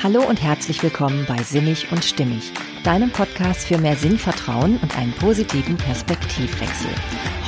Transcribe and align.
Hallo 0.00 0.22
und 0.22 0.40
herzlich 0.40 0.80
willkommen 0.84 1.26
bei 1.26 1.42
Sinnig 1.42 1.90
und 1.90 2.04
Stimmig, 2.04 2.52
deinem 2.84 3.10
Podcast 3.10 3.66
für 3.66 3.78
mehr 3.78 3.96
Sinnvertrauen 3.96 4.78
und 4.78 4.96
einen 4.96 5.12
positiven 5.14 5.76
Perspektivwechsel. 5.76 6.90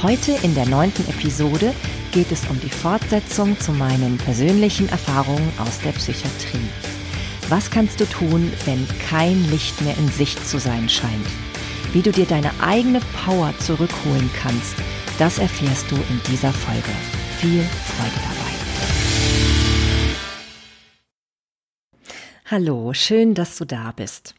Heute 0.03 0.33
in 0.43 0.57
der 0.57 0.67
neunten 0.67 1.09
Episode 1.09 1.73
geht 2.11 2.33
es 2.33 2.45
um 2.51 2.59
die 2.59 2.69
Fortsetzung 2.69 3.57
zu 3.61 3.71
meinen 3.71 4.19
persönlichen 4.19 4.89
Erfahrungen 4.89 5.53
aus 5.59 5.79
der 5.83 5.93
Psychiatrie. 5.93 6.69
Was 7.49 7.71
kannst 7.71 8.01
du 8.01 8.05
tun, 8.07 8.53
wenn 8.65 8.85
kein 9.09 9.49
Licht 9.49 9.81
mehr 9.83 9.97
in 9.97 10.09
Sicht 10.09 10.45
zu 10.45 10.59
sein 10.59 10.89
scheint? 10.89 11.27
Wie 11.93 12.03
du 12.03 12.11
dir 12.11 12.27
deine 12.27 12.51
eigene 12.61 13.01
Power 13.25 13.55
zurückholen 13.61 14.29
kannst, 14.43 14.75
das 15.21 15.39
erfährst 15.39 15.89
du 15.89 15.95
in 15.95 16.21
dieser 16.29 16.53
Folge. 16.53 16.91
Viel 17.39 17.63
Freude 17.63 18.17
dabei. 18.17 18.50
Hallo, 22.53 22.93
schön, 22.95 23.35
dass 23.35 23.57
du 23.59 23.65
da 23.65 23.93
bist. 23.95 24.35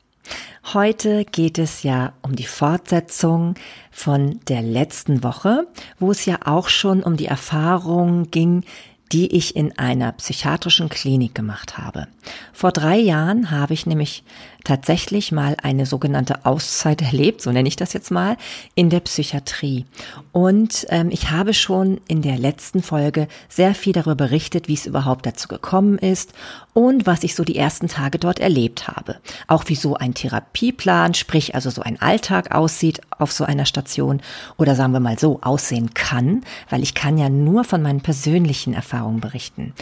Heute 0.73 1.23
geht 1.23 1.57
es 1.57 1.83
ja 1.83 2.11
um 2.21 2.35
die 2.35 2.43
Fortsetzung 2.43 3.55
von 3.89 4.41
der 4.49 4.61
letzten 4.61 5.23
Woche, 5.23 5.65
wo 5.97 6.11
es 6.11 6.25
ja 6.25 6.39
auch 6.43 6.67
schon 6.67 7.03
um 7.03 7.15
die 7.15 7.27
Erfahrung 7.27 8.29
ging, 8.29 8.65
die 9.13 9.33
ich 9.33 9.55
in 9.55 9.79
einer 9.79 10.11
psychiatrischen 10.11 10.89
Klinik 10.89 11.33
gemacht 11.35 11.77
habe. 11.77 12.09
Vor 12.51 12.73
drei 12.73 12.97
Jahren 12.97 13.49
habe 13.49 13.73
ich 13.73 13.85
nämlich 13.85 14.25
tatsächlich 14.63 15.31
mal 15.31 15.57
eine 15.61 15.85
sogenannte 15.85 16.45
Auszeit 16.45 17.01
erlebt, 17.01 17.41
so 17.41 17.51
nenne 17.51 17.67
ich 17.67 17.75
das 17.75 17.93
jetzt 17.93 18.11
mal, 18.11 18.37
in 18.75 18.89
der 18.89 18.99
Psychiatrie. 19.01 19.85
Und 20.31 20.85
ähm, 20.89 21.09
ich 21.11 21.31
habe 21.31 21.53
schon 21.53 21.99
in 22.07 22.21
der 22.21 22.37
letzten 22.37 22.81
Folge 22.81 23.27
sehr 23.49 23.75
viel 23.75 23.93
darüber 23.93 24.15
berichtet, 24.15 24.67
wie 24.67 24.73
es 24.73 24.85
überhaupt 24.85 25.25
dazu 25.25 25.47
gekommen 25.47 25.97
ist 25.97 26.33
und 26.73 27.05
was 27.05 27.23
ich 27.23 27.35
so 27.35 27.43
die 27.43 27.57
ersten 27.57 27.87
Tage 27.87 28.19
dort 28.19 28.39
erlebt 28.39 28.87
habe. 28.87 29.17
Auch 29.47 29.63
wie 29.67 29.75
so 29.75 29.95
ein 29.95 30.13
Therapieplan, 30.13 31.13
sprich 31.13 31.55
also 31.55 31.69
so 31.69 31.81
ein 31.81 32.01
Alltag 32.01 32.53
aussieht 32.53 33.01
auf 33.09 33.31
so 33.31 33.43
einer 33.43 33.65
Station 33.65 34.21
oder 34.57 34.75
sagen 34.75 34.93
wir 34.93 34.99
mal 34.99 35.19
so 35.19 35.39
aussehen 35.41 35.93
kann, 35.93 36.43
weil 36.69 36.83
ich 36.83 36.93
kann 36.93 37.17
ja 37.17 37.29
nur 37.29 37.63
von 37.63 37.81
meinen 37.81 38.01
persönlichen 38.01 38.73
Erfahrungen 38.73 39.19
berichten. 39.21 39.73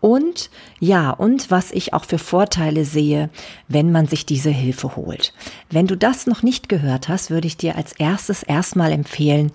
Und 0.00 0.50
ja, 0.78 1.10
und 1.10 1.50
was 1.50 1.72
ich 1.72 1.92
auch 1.92 2.04
für 2.04 2.18
Vorteile 2.18 2.84
sehe, 2.84 3.28
wenn 3.68 3.92
man 3.92 4.06
sich 4.06 4.24
diese 4.24 4.50
Hilfe 4.50 4.96
holt. 4.96 5.34
Wenn 5.68 5.86
du 5.86 5.96
das 5.96 6.26
noch 6.26 6.42
nicht 6.42 6.68
gehört 6.68 7.08
hast, 7.08 7.30
würde 7.30 7.46
ich 7.46 7.56
dir 7.56 7.76
als 7.76 7.92
erstes 7.92 8.42
erstmal 8.42 8.92
empfehlen, 8.92 9.52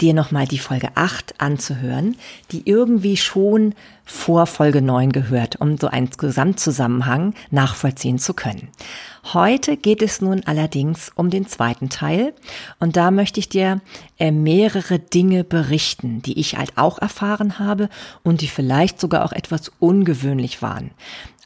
dir 0.00 0.14
nochmal 0.14 0.46
die 0.46 0.58
Folge 0.58 0.90
8 0.94 1.34
anzuhören, 1.38 2.16
die 2.52 2.62
irgendwie 2.64 3.16
schon 3.16 3.74
vor 4.04 4.46
Folge 4.46 4.80
9 4.82 5.12
gehört, 5.12 5.60
um 5.60 5.76
so 5.76 5.88
einen 5.88 6.10
Gesamtzusammenhang 6.10 7.34
nachvollziehen 7.50 8.18
zu 8.18 8.34
können. 8.34 8.68
Heute 9.24 9.76
geht 9.76 10.02
es 10.02 10.20
nun 10.20 10.42
allerdings 10.46 11.12
um 11.14 11.30
den 11.30 11.46
zweiten 11.46 11.90
Teil 11.90 12.32
und 12.78 12.96
da 12.96 13.10
möchte 13.10 13.38
ich 13.38 13.48
dir 13.48 13.80
äh, 14.18 14.30
mehrere 14.30 14.98
Dinge 14.98 15.44
berichten, 15.44 16.22
die 16.22 16.38
ich 16.40 16.56
halt 16.56 16.76
auch 16.76 16.98
erfahren 16.98 17.58
habe 17.58 17.88
und 18.22 18.40
die 18.40 18.48
vielleicht 18.48 18.98
sogar 18.98 19.24
auch 19.24 19.32
etwas 19.32 19.70
ungewöhnlich 19.78 20.62
waren. 20.62 20.92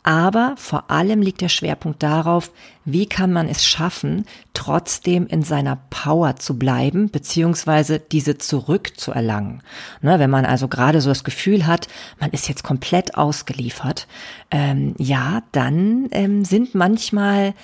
Aber 0.04 0.52
vor 0.58 0.90
allem 0.90 1.22
liegt 1.22 1.40
der 1.40 1.48
Schwerpunkt 1.48 2.02
darauf, 2.02 2.52
wie 2.84 3.06
kann 3.06 3.32
man 3.32 3.48
es 3.48 3.64
schaffen, 3.64 4.26
trotzdem 4.52 5.26
in 5.26 5.42
seiner 5.42 5.78
Power 5.88 6.36
zu 6.36 6.58
bleiben, 6.58 7.10
beziehungsweise 7.10 8.00
diese 8.00 8.36
zurückzuerlangen. 8.36 9.62
Ne, 10.02 10.18
wenn 10.18 10.28
man 10.28 10.44
also 10.44 10.68
gerade 10.68 11.00
so 11.00 11.08
das 11.08 11.24
Gefühl 11.24 11.66
hat, 11.66 11.88
man 12.20 12.30
ist 12.30 12.48
jetzt 12.48 12.62
komplett 12.62 13.16
ausgeliefert, 13.16 14.06
ähm, 14.50 14.94
ja, 14.98 15.42
dann 15.52 16.08
ähm, 16.12 16.44
sind 16.44 16.74
manchmal 16.74 17.54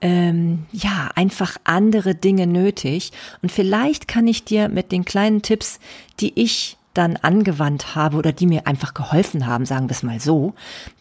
ähm, 0.00 0.64
ja, 0.72 1.10
einfach 1.14 1.58
andere 1.64 2.14
Dinge 2.14 2.46
nötig. 2.46 3.12
Und 3.42 3.52
vielleicht 3.52 4.08
kann 4.08 4.26
ich 4.26 4.44
dir 4.44 4.70
mit 4.70 4.90
den 4.90 5.04
kleinen 5.04 5.42
Tipps, 5.42 5.78
die 6.20 6.32
ich 6.40 6.78
dann 6.94 7.16
angewandt 7.16 7.94
habe 7.94 8.16
oder 8.16 8.32
die 8.32 8.46
mir 8.46 8.66
einfach 8.66 8.94
geholfen 8.94 9.46
haben, 9.46 9.64
sagen 9.64 9.88
wir 9.88 9.92
es 9.92 10.02
mal 10.02 10.20
so, 10.20 10.54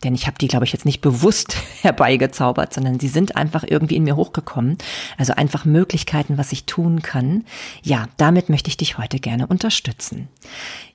denn 0.03 0.13
ich 0.13 0.27
habe 0.27 0.37
die, 0.37 0.47
glaube 0.47 0.65
ich, 0.65 0.71
jetzt 0.71 0.85
nicht 0.85 1.01
bewusst 1.01 1.55
herbeigezaubert, 1.81 2.73
sondern 2.73 2.99
sie 2.99 3.07
sind 3.07 3.35
einfach 3.35 3.63
irgendwie 3.67 3.95
in 3.95 4.03
mir 4.03 4.15
hochgekommen. 4.15 4.77
Also 5.17 5.33
einfach 5.33 5.65
Möglichkeiten, 5.65 6.37
was 6.37 6.51
ich 6.51 6.65
tun 6.65 7.01
kann. 7.01 7.43
Ja, 7.81 8.07
damit 8.17 8.49
möchte 8.49 8.69
ich 8.69 8.77
dich 8.77 8.97
heute 8.97 9.19
gerne 9.19 9.47
unterstützen. 9.47 10.27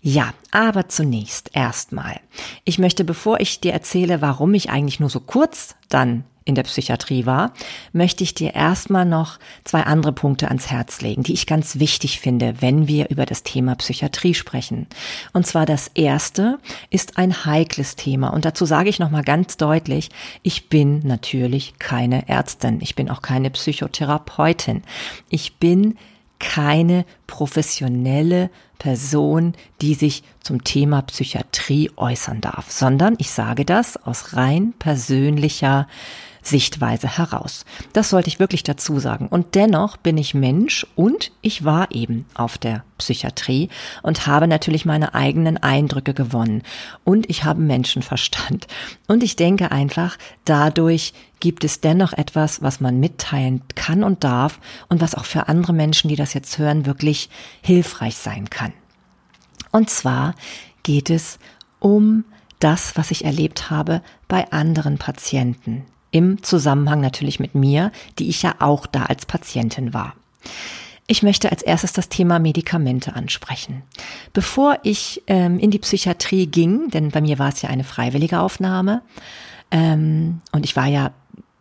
Ja, 0.01 0.33
aber 0.51 0.89
zunächst 0.89 1.51
erstmal. 1.55 2.21
Ich 2.65 2.79
möchte, 2.79 3.05
bevor 3.05 3.41
ich 3.41 3.61
dir 3.61 3.73
erzähle, 3.73 4.21
warum 4.21 4.55
ich 4.55 4.71
eigentlich 4.71 5.01
nur 5.01 5.11
so 5.11 5.21
kurz 5.21 5.75
dann 5.89 6.25
in 6.45 6.55
der 6.55 6.65
Psychiatrie 6.65 7.27
war, 7.27 7.53
möchte 7.93 8.23
ich 8.23 8.35
dir 8.35 8.55
erstmal 8.55 9.07
noch 9.07 9.39
zwei 9.65 9.83
andere 9.83 10.13
Punkte 10.13 10.49
ans 10.49 10.71
Herz 10.71 11.01
legen, 11.01 11.23
die 11.23 11.33
ich 11.33 11.47
ganz 11.47 11.79
wichtig 11.79 12.21
finde, 12.21 12.61
wenn 12.61 12.87
wir 12.87 13.09
über 13.11 13.25
das 13.25 13.43
Thema 13.43 13.75
Psychiatrie 13.77 14.35
sprechen. 14.35 14.87
Und 15.33 15.47
zwar 15.47 15.65
das 15.65 15.89
erste 15.95 16.59
ist 16.91 17.17
ein 17.17 17.45
heikles 17.47 17.97
Thema. 17.97 18.29
Und 18.29 18.45
dazu 18.45 18.67
sage 18.67 18.91
ich 18.91 18.99
nochmal 18.99 19.25
ganz 19.25 19.57
deutlich, 19.57 20.11
ich 20.43 20.69
bin 20.69 21.01
natürlich 21.01 21.75
keine 21.79 22.29
Ärztin. 22.29 22.79
Ich 22.83 22.95
bin 22.95 23.11
auch 23.11 23.23
keine 23.23 23.51
Psychotherapeutin. 23.51 24.83
Ich 25.31 25.57
bin 25.57 25.97
keine 26.39 27.07
professionelle 27.27 28.51
Person, 28.79 29.55
die 29.81 29.95
sich 29.95 30.23
zum 30.41 30.65
Thema 30.65 31.03
Psychiatrie 31.03 31.91
äußern 31.97 32.41
darf, 32.41 32.71
sondern 32.71 33.15
ich 33.19 33.31
sage 33.31 33.65
das 33.65 33.97
aus 33.97 34.35
rein 34.35 34.75
persönlicher 34.79 35.87
Sichtweise 36.45 37.17
heraus. 37.17 37.65
Das 37.95 38.11
sollte 38.11 38.29
ich 38.29 38.39
wirklich 38.39 38.63
dazu 38.63 38.99
sagen. 38.99 39.29
Und 39.29 39.55
dennoch 39.55 39.97
bin 39.97 40.19
ich 40.19 40.35
Mensch 40.35 40.87
und 40.95 41.33
ich 41.41 41.65
war 41.65 41.91
eben 41.91 42.27
auf 42.35 42.59
der 42.59 42.85
Psychiatrie 42.99 43.71
und 44.03 44.27
habe 44.27 44.47
natürlich 44.47 44.85
meine 44.85 45.15
eigenen 45.15 45.57
Eindrücke 45.57 46.13
gewonnen. 46.13 46.63
Und 47.03 47.29
ich 47.31 47.45
habe 47.45 47.61
Menschenverstand. 47.61 48.67
Und 49.09 49.23
ich 49.23 49.37
denke 49.37 49.73
einfach, 49.73 50.19
dadurch 50.45 51.15
gibt 51.41 51.65
es 51.65 51.81
dennoch 51.81 52.13
etwas, 52.13 52.63
was 52.63 52.81
man 52.81 53.01
mitteilen 53.01 53.63
kann 53.75 54.05
und 54.05 54.23
darf 54.23 54.61
und 54.89 55.01
was 55.01 55.15
auch 55.15 55.25
für 55.25 55.49
andere 55.49 55.73
Menschen, 55.73 56.09
die 56.09 56.17
das 56.17 56.35
jetzt 56.35 56.59
hören, 56.59 56.87
wirklich 56.87 57.29
hilfreich 57.63 58.17
sein 58.17 58.49
kann. 58.49 58.64
Und 59.75 59.91
zwar 59.91 60.37
geht 60.85 61.11
es 61.11 61.41
um 61.81 62.25
das, 62.61 62.97
was 62.97 63.11
ich 63.11 63.25
erlebt 63.25 63.71
habe 63.71 64.03
bei 64.29 64.53
anderen 64.53 64.99
Patienten, 64.99 65.85
im 66.13 66.45
Zusammenhang 66.45 67.01
natürlich 67.01 67.41
mit 67.41 67.57
mir, 67.57 67.91
die 68.21 68.29
ich 68.29 68.43
ja 68.43 68.55
auch 68.61 68.87
da 68.87 69.07
als 69.07 69.27
Patientin 69.27 69.93
war. 69.93 70.15
Ich 71.09 71.25
möchte 71.25 71.51
als 71.51 71.61
erstes 71.61 71.93
das 71.93 72.09
Thema 72.09 72.39
Medikamente 72.39 73.17
ansprechen. 73.17 73.83
Bevor 74.33 74.79
ich 74.85 75.25
ähm, 75.27 75.59
in 75.59 75.73
die 75.73 75.81
Psychiatrie 75.81 76.47
ging, 76.47 76.89
denn 76.91 77.11
bei 77.11 77.21
mir 77.21 77.41
war 77.41 77.49
es 77.49 77.61
ja 77.61 77.69
eine 77.69 77.83
freiwillige 77.83 78.39
Aufnahme, 78.39 79.03
ähm, 79.73 80.41
und 80.53 80.65
ich 80.65 80.77
war 80.77 80.87
ja 80.87 81.11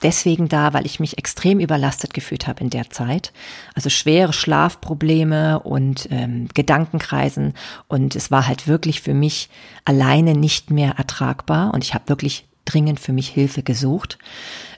deswegen 0.03 0.49
da, 0.49 0.73
weil 0.73 0.85
ich 0.85 0.99
mich 0.99 1.17
extrem 1.17 1.59
überlastet 1.59 2.13
gefühlt 2.13 2.47
habe 2.47 2.61
in 2.61 2.69
der 2.69 2.89
Zeit. 2.89 3.33
Also 3.73 3.89
schwere 3.89 4.33
Schlafprobleme 4.33 5.59
und 5.59 6.07
ähm, 6.11 6.47
Gedankenkreisen. 6.53 7.53
Und 7.87 8.15
es 8.15 8.29
war 8.29 8.47
halt 8.47 8.67
wirklich 8.67 9.01
für 9.01 9.13
mich 9.13 9.49
alleine 9.85 10.33
nicht 10.33 10.69
mehr 10.69 10.95
ertragbar. 10.97 11.73
Und 11.73 11.83
ich 11.83 11.93
habe 11.93 12.09
wirklich 12.09 12.45
dringend 12.65 12.99
für 12.99 13.13
mich 13.13 13.29
Hilfe 13.29 13.63
gesucht, 13.63 14.17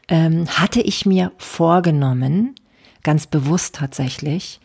ähm, 0.08 0.48
hatte 0.48 0.82
ich 0.82 1.06
mir 1.06 1.32
vorgenommen, 1.38 2.56
ganz 3.04 3.28
bewusst 3.28 3.76
tatsächlich, 3.76 4.60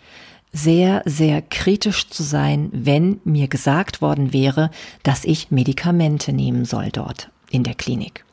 sehr, 0.53 1.03
sehr 1.05 1.43
kritisch 1.43 2.09
zu 2.09 2.23
sein, 2.23 2.71
wenn 2.73 3.21
mir 3.25 3.49
gesagt 3.49 4.03
worden 4.03 4.33
wäre, 4.33 4.71
dass 5.03 5.25
ich 5.25 5.51
Medikamente 5.51 6.33
nehmen 6.33 6.65
soll 6.65 6.91
dort 6.91 7.31
in 7.51 7.63
der 7.63 7.75
Klinik. 7.75 8.25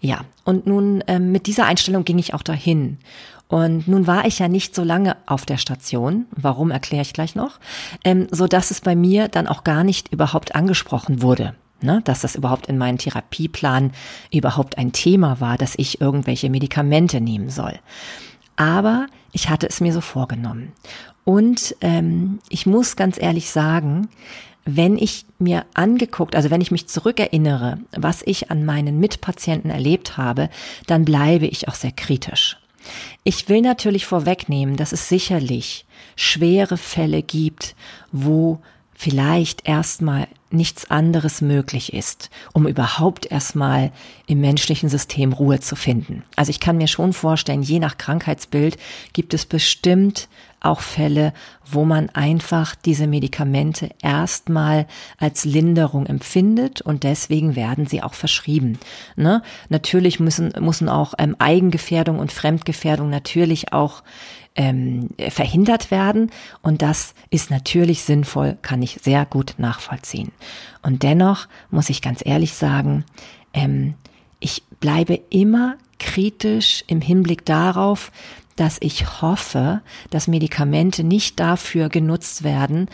Ja, 0.00 0.20
und 0.44 0.66
nun 0.66 1.02
ähm, 1.06 1.32
mit 1.32 1.46
dieser 1.46 1.66
Einstellung 1.66 2.04
ging 2.04 2.18
ich 2.18 2.34
auch 2.34 2.42
dahin. 2.42 2.98
Und 3.48 3.88
nun 3.88 4.06
war 4.06 4.26
ich 4.26 4.38
ja 4.38 4.48
nicht 4.48 4.74
so 4.74 4.84
lange 4.84 5.16
auf 5.26 5.46
der 5.46 5.56
Station, 5.56 6.26
warum 6.32 6.70
erkläre 6.70 7.02
ich 7.02 7.14
gleich 7.14 7.34
noch, 7.34 7.58
ähm, 8.04 8.26
so 8.30 8.46
dass 8.46 8.70
es 8.70 8.82
bei 8.82 8.94
mir 8.94 9.28
dann 9.28 9.46
auch 9.46 9.64
gar 9.64 9.84
nicht 9.84 10.12
überhaupt 10.12 10.54
angesprochen 10.54 11.22
wurde 11.22 11.54
ne, 11.80 12.00
dass 12.04 12.20
das 12.20 12.34
überhaupt 12.34 12.66
in 12.66 12.78
meinem 12.78 12.98
Therapieplan 12.98 13.92
überhaupt 14.32 14.78
ein 14.78 14.92
Thema 14.92 15.40
war, 15.40 15.56
dass 15.56 15.74
ich 15.76 16.00
irgendwelche 16.00 16.50
Medikamente 16.50 17.20
nehmen 17.20 17.50
soll. 17.50 17.78
Aber 18.56 19.06
ich 19.32 19.48
hatte 19.48 19.68
es 19.68 19.80
mir 19.80 19.92
so 19.92 20.00
vorgenommen. 20.00 20.72
Und 21.24 21.76
ähm, 21.80 22.40
ich 22.48 22.66
muss 22.66 22.96
ganz 22.96 23.20
ehrlich 23.20 23.50
sagen, 23.50 24.08
wenn 24.70 24.98
ich 24.98 25.24
mir 25.38 25.64
angeguckt, 25.72 26.36
also 26.36 26.50
wenn 26.50 26.60
ich 26.60 26.70
mich 26.70 26.88
zurückerinnere, 26.88 27.78
was 27.96 28.22
ich 28.26 28.50
an 28.50 28.66
meinen 28.66 29.00
Mitpatienten 29.00 29.70
erlebt 29.70 30.18
habe, 30.18 30.50
dann 30.86 31.06
bleibe 31.06 31.46
ich 31.46 31.68
auch 31.68 31.74
sehr 31.74 31.92
kritisch. 31.92 32.58
Ich 33.24 33.48
will 33.48 33.62
natürlich 33.62 34.04
vorwegnehmen, 34.04 34.76
dass 34.76 34.92
es 34.92 35.08
sicherlich 35.08 35.86
schwere 36.16 36.76
Fälle 36.76 37.22
gibt, 37.22 37.76
wo 38.12 38.60
vielleicht 38.92 39.66
erstmal 39.66 40.28
nichts 40.50 40.90
anderes 40.90 41.40
möglich 41.40 41.94
ist, 41.94 42.28
um 42.52 42.66
überhaupt 42.66 43.30
erstmal 43.30 43.92
im 44.26 44.40
menschlichen 44.40 44.88
System 44.90 45.32
Ruhe 45.32 45.60
zu 45.60 45.76
finden. 45.76 46.24
Also 46.36 46.50
ich 46.50 46.60
kann 46.60 46.76
mir 46.76 46.88
schon 46.88 47.12
vorstellen, 47.14 47.62
je 47.62 47.78
nach 47.78 47.96
Krankheitsbild 47.96 48.76
gibt 49.12 49.32
es 49.32 49.46
bestimmt 49.46 50.28
auch 50.60 50.80
Fälle, 50.80 51.32
wo 51.64 51.84
man 51.84 52.08
einfach 52.10 52.74
diese 52.74 53.06
Medikamente 53.06 53.90
erstmal 54.02 54.86
als 55.18 55.44
Linderung 55.44 56.06
empfindet 56.06 56.80
und 56.80 57.02
deswegen 57.02 57.56
werden 57.56 57.86
sie 57.86 58.02
auch 58.02 58.14
verschrieben. 58.14 58.78
Ne? 59.16 59.42
Natürlich 59.68 60.20
müssen, 60.20 60.52
müssen 60.60 60.88
auch 60.88 61.14
ähm, 61.18 61.36
Eigengefährdung 61.38 62.18
und 62.18 62.32
Fremdgefährdung 62.32 63.10
natürlich 63.10 63.72
auch 63.72 64.02
ähm, 64.56 65.10
verhindert 65.28 65.90
werden. 65.90 66.30
Und 66.62 66.82
das 66.82 67.14
ist 67.30 67.50
natürlich 67.50 68.02
sinnvoll, 68.02 68.58
kann 68.60 68.82
ich 68.82 68.98
sehr 69.02 69.24
gut 69.24 69.54
nachvollziehen. 69.58 70.32
Und 70.82 71.02
dennoch 71.04 71.46
muss 71.70 71.90
ich 71.90 72.02
ganz 72.02 72.20
ehrlich 72.24 72.54
sagen, 72.54 73.04
ähm, 73.54 73.94
ich 74.40 74.64
bleibe 74.80 75.20
immer 75.30 75.76
kritisch 75.98 76.84
im 76.86 77.00
Hinblick 77.00 77.44
darauf, 77.44 78.12
dass 78.60 78.78
ich 78.80 79.22
hoffe, 79.22 79.82
dass 80.10 80.28
Medikamente 80.28 81.04
nicht 81.04 81.38
dafür 81.38 81.88
genutzt 81.88 82.42
werden, 82.42 82.88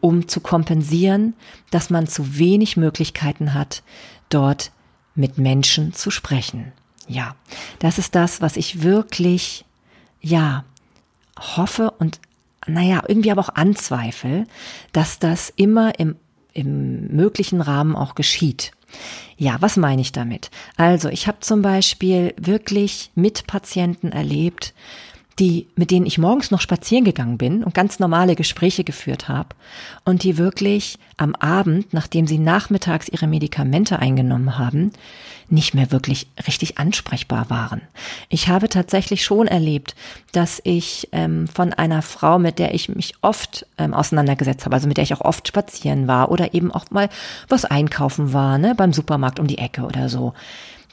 um 0.00 0.28
zu 0.28 0.40
kompensieren, 0.40 1.34
dass 1.70 1.90
man 1.90 2.06
zu 2.06 2.38
wenig 2.38 2.76
Möglichkeiten 2.76 3.54
hat, 3.54 3.82
dort 4.30 4.72
mit 5.14 5.38
Menschen 5.38 5.92
zu 5.92 6.10
sprechen. 6.10 6.72
Ja, 7.06 7.34
das 7.80 7.98
ist 7.98 8.14
das, 8.14 8.40
was 8.40 8.56
ich 8.56 8.82
wirklich, 8.82 9.64
ja, 10.20 10.64
hoffe 11.38 11.90
und 11.92 12.20
naja, 12.66 13.02
irgendwie 13.08 13.30
aber 13.30 13.42
auch 13.42 13.54
anzweifle, 13.54 14.46
dass 14.92 15.18
das 15.18 15.52
immer 15.56 15.98
im, 15.98 16.16
im 16.52 17.08
möglichen 17.08 17.60
Rahmen 17.60 17.96
auch 17.96 18.14
geschieht. 18.14 18.72
Ja, 19.36 19.56
was 19.60 19.76
meine 19.76 20.02
ich 20.02 20.12
damit? 20.12 20.50
Also, 20.76 21.08
ich 21.08 21.26
habe 21.26 21.40
zum 21.40 21.62
Beispiel 21.62 22.34
wirklich 22.36 23.10
mit 23.14 23.46
Patienten 23.46 24.12
erlebt, 24.12 24.74
die, 25.40 25.66
mit 25.74 25.90
denen 25.90 26.06
ich 26.06 26.18
morgens 26.18 26.50
noch 26.50 26.60
spazieren 26.60 27.04
gegangen 27.04 27.38
bin 27.38 27.64
und 27.64 27.74
ganz 27.74 27.98
normale 27.98 28.36
Gespräche 28.36 28.84
geführt 28.84 29.28
habe 29.28 29.48
und 30.04 30.22
die 30.22 30.36
wirklich 30.36 30.98
am 31.16 31.34
Abend, 31.34 31.92
nachdem 31.94 32.26
sie 32.26 32.38
nachmittags 32.38 33.08
ihre 33.08 33.26
Medikamente 33.26 33.98
eingenommen 33.98 34.58
haben, 34.58 34.92
nicht 35.48 35.74
mehr 35.74 35.90
wirklich 35.90 36.28
richtig 36.46 36.78
ansprechbar 36.78 37.48
waren. 37.48 37.80
Ich 38.28 38.48
habe 38.48 38.68
tatsächlich 38.68 39.24
schon 39.24 39.48
erlebt, 39.48 39.96
dass 40.32 40.60
ich 40.62 41.08
ähm, 41.12 41.48
von 41.48 41.72
einer 41.72 42.02
Frau, 42.02 42.38
mit 42.38 42.58
der 42.58 42.74
ich 42.74 42.88
mich 42.90 43.14
oft 43.22 43.66
ähm, 43.78 43.94
auseinandergesetzt 43.94 44.66
habe, 44.66 44.76
also 44.76 44.86
mit 44.86 44.98
der 44.98 45.04
ich 45.04 45.14
auch 45.14 45.22
oft 45.22 45.48
spazieren 45.48 46.06
war 46.06 46.30
oder 46.30 46.54
eben 46.54 46.70
auch 46.70 46.84
mal 46.90 47.08
was 47.48 47.64
einkaufen 47.64 48.32
war, 48.32 48.58
ne, 48.58 48.74
beim 48.76 48.92
Supermarkt 48.92 49.40
um 49.40 49.46
die 49.46 49.58
Ecke 49.58 49.82
oder 49.82 50.08
so, 50.08 50.34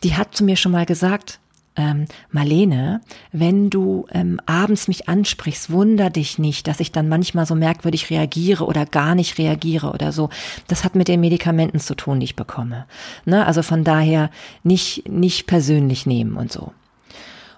die 0.03 0.15
hat 0.15 0.35
zu 0.35 0.43
mir 0.43 0.55
schon 0.55 0.71
mal 0.71 0.85
gesagt, 0.85 1.39
ähm, 1.77 2.05
Marlene, 2.31 3.01
wenn 3.31 3.69
du 3.69 4.07
ähm, 4.11 4.41
abends 4.45 4.87
mich 4.87 5.07
ansprichst, 5.07 5.71
wunder 5.71 6.09
dich 6.09 6.39
nicht, 6.39 6.67
dass 6.67 6.79
ich 6.79 6.91
dann 6.91 7.07
manchmal 7.07 7.45
so 7.45 7.55
merkwürdig 7.55 8.09
reagiere 8.09 8.65
oder 8.65 8.85
gar 8.85 9.15
nicht 9.15 9.37
reagiere 9.37 9.91
oder 9.91 10.11
so. 10.11 10.29
Das 10.67 10.83
hat 10.83 10.95
mit 10.95 11.07
den 11.07 11.21
Medikamenten 11.21 11.79
zu 11.79 11.95
tun, 11.95 12.19
die 12.19 12.25
ich 12.25 12.35
bekomme. 12.35 12.85
Ne? 13.25 13.45
Also 13.45 13.61
von 13.61 13.83
daher 13.83 14.29
nicht, 14.63 15.07
nicht 15.07 15.47
persönlich 15.47 16.05
nehmen 16.05 16.35
und 16.35 16.51
so. 16.51 16.73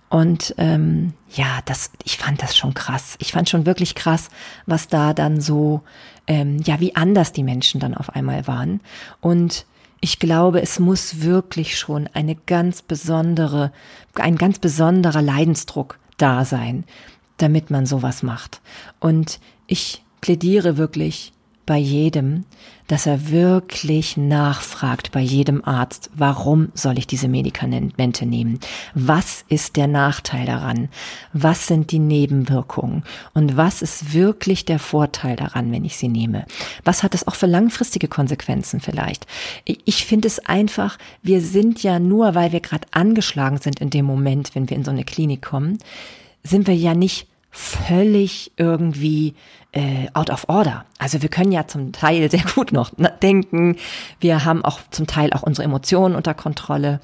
Und 0.09 0.55
ähm, 0.57 1.13
ja, 1.31 1.59
das, 1.65 1.91
ich 2.03 2.17
fand 2.17 2.41
das 2.41 2.57
schon 2.57 2.73
krass. 2.73 3.15
Ich 3.19 3.31
fand 3.31 3.47
schon 3.47 3.65
wirklich 3.67 3.93
krass, 3.93 4.29
was 4.65 4.87
da 4.87 5.13
dann 5.13 5.39
so, 5.39 5.81
ähm, 6.25 6.57
ja, 6.65 6.79
wie 6.79 6.95
anders 6.95 7.31
die 7.31 7.43
Menschen 7.43 7.79
dann 7.79 7.93
auf 7.93 8.09
einmal 8.15 8.47
waren. 8.47 8.81
Und 9.21 9.65
ich 10.01 10.19
glaube, 10.19 10.61
es 10.61 10.79
muss 10.79 11.21
wirklich 11.21 11.77
schon 11.77 12.07
eine 12.13 12.35
ganz 12.35 12.81
besondere, 12.81 13.71
ein 14.15 14.37
ganz 14.37 14.59
besonderer 14.59 15.21
Leidensdruck 15.21 15.99
da 16.17 16.45
sein, 16.45 16.85
damit 17.37 17.69
man 17.69 17.85
sowas 17.85 18.23
macht. 18.23 18.61
Und 18.99 19.39
ich 19.67 20.03
plädiere 20.21 20.77
wirklich 20.77 21.33
bei 21.69 21.77
jedem, 21.77 22.45
dass 22.87 23.05
er 23.05 23.29
wirklich 23.29 24.17
nachfragt 24.17 25.11
bei 25.11 25.19
jedem 25.19 25.63
Arzt, 25.63 26.09
warum 26.15 26.69
soll 26.73 26.97
ich 26.97 27.05
diese 27.05 27.27
Medikamente 27.27 28.25
nehmen? 28.25 28.59
Was 28.95 29.45
ist 29.49 29.75
der 29.75 29.85
Nachteil 29.85 30.47
daran? 30.47 30.89
Was 31.31 31.67
sind 31.67 31.91
die 31.91 31.99
Nebenwirkungen? 31.99 33.03
Und 33.35 33.55
was 33.55 33.83
ist 33.83 34.15
wirklich 34.15 34.65
der 34.65 34.79
Vorteil 34.79 35.35
daran, 35.35 35.71
wenn 35.71 35.85
ich 35.85 35.97
sie 35.97 36.07
nehme? 36.07 36.47
Was 36.83 37.03
hat 37.03 37.13
es 37.13 37.27
auch 37.27 37.35
für 37.35 37.45
langfristige 37.45 38.07
Konsequenzen 38.07 38.79
vielleicht? 38.79 39.27
Ich 39.63 40.05
finde 40.05 40.27
es 40.27 40.39
einfach, 40.39 40.97
wir 41.21 41.41
sind 41.41 41.83
ja 41.83 41.99
nur, 41.99 42.33
weil 42.33 42.51
wir 42.51 42.61
gerade 42.61 42.87
angeschlagen 42.89 43.59
sind 43.59 43.79
in 43.79 43.91
dem 43.91 44.05
Moment, 44.05 44.55
wenn 44.55 44.71
wir 44.71 44.75
in 44.75 44.83
so 44.83 44.89
eine 44.89 45.03
Klinik 45.03 45.43
kommen, 45.43 45.77
sind 46.43 46.65
wir 46.65 46.75
ja 46.75 46.95
nicht 46.95 47.28
völlig 47.51 48.51
irgendwie 48.57 49.35
äh, 49.71 50.07
out 50.13 50.29
of 50.29 50.47
order. 50.47 50.85
Also 50.97 51.21
wir 51.21 51.29
können 51.29 51.51
ja 51.51 51.67
zum 51.67 51.91
Teil 51.91 52.29
sehr 52.31 52.43
gut 52.55 52.71
noch 52.71 52.91
denken. 53.21 53.77
Wir 54.19 54.45
haben 54.45 54.63
auch 54.63 54.79
zum 54.91 55.07
Teil 55.07 55.33
auch 55.33 55.43
unsere 55.43 55.65
Emotionen 55.65 56.15
unter 56.15 56.33
Kontrolle. 56.33 56.99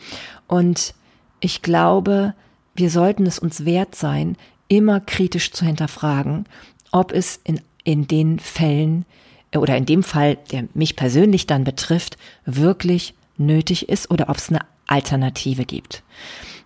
Und 0.47 0.93
ich 1.39 1.61
glaube, 1.61 2.33
wir 2.75 2.89
sollten 2.89 3.25
es 3.25 3.39
uns 3.39 3.65
wert 3.65 3.95
sein, 3.95 4.37
immer 4.67 4.99
kritisch 4.99 5.51
zu 5.51 5.65
hinterfragen, 5.65 6.45
ob 6.91 7.11
es 7.11 7.39
in, 7.43 7.61
in 7.83 8.07
den 8.07 8.39
Fällen 8.39 9.05
äh, 9.51 9.57
oder 9.57 9.77
in 9.77 9.85
dem 9.85 10.03
Fall, 10.03 10.37
der 10.51 10.65
mich 10.73 10.95
persönlich 10.95 11.47
dann 11.47 11.63
betrifft, 11.63 12.17
wirklich 12.45 13.13
nötig 13.37 13.89
ist 13.89 14.09
oder 14.11 14.29
ob 14.29 14.37
es 14.37 14.49
eine 14.49 14.61
Alternative 14.87 15.65
gibt. 15.65 16.03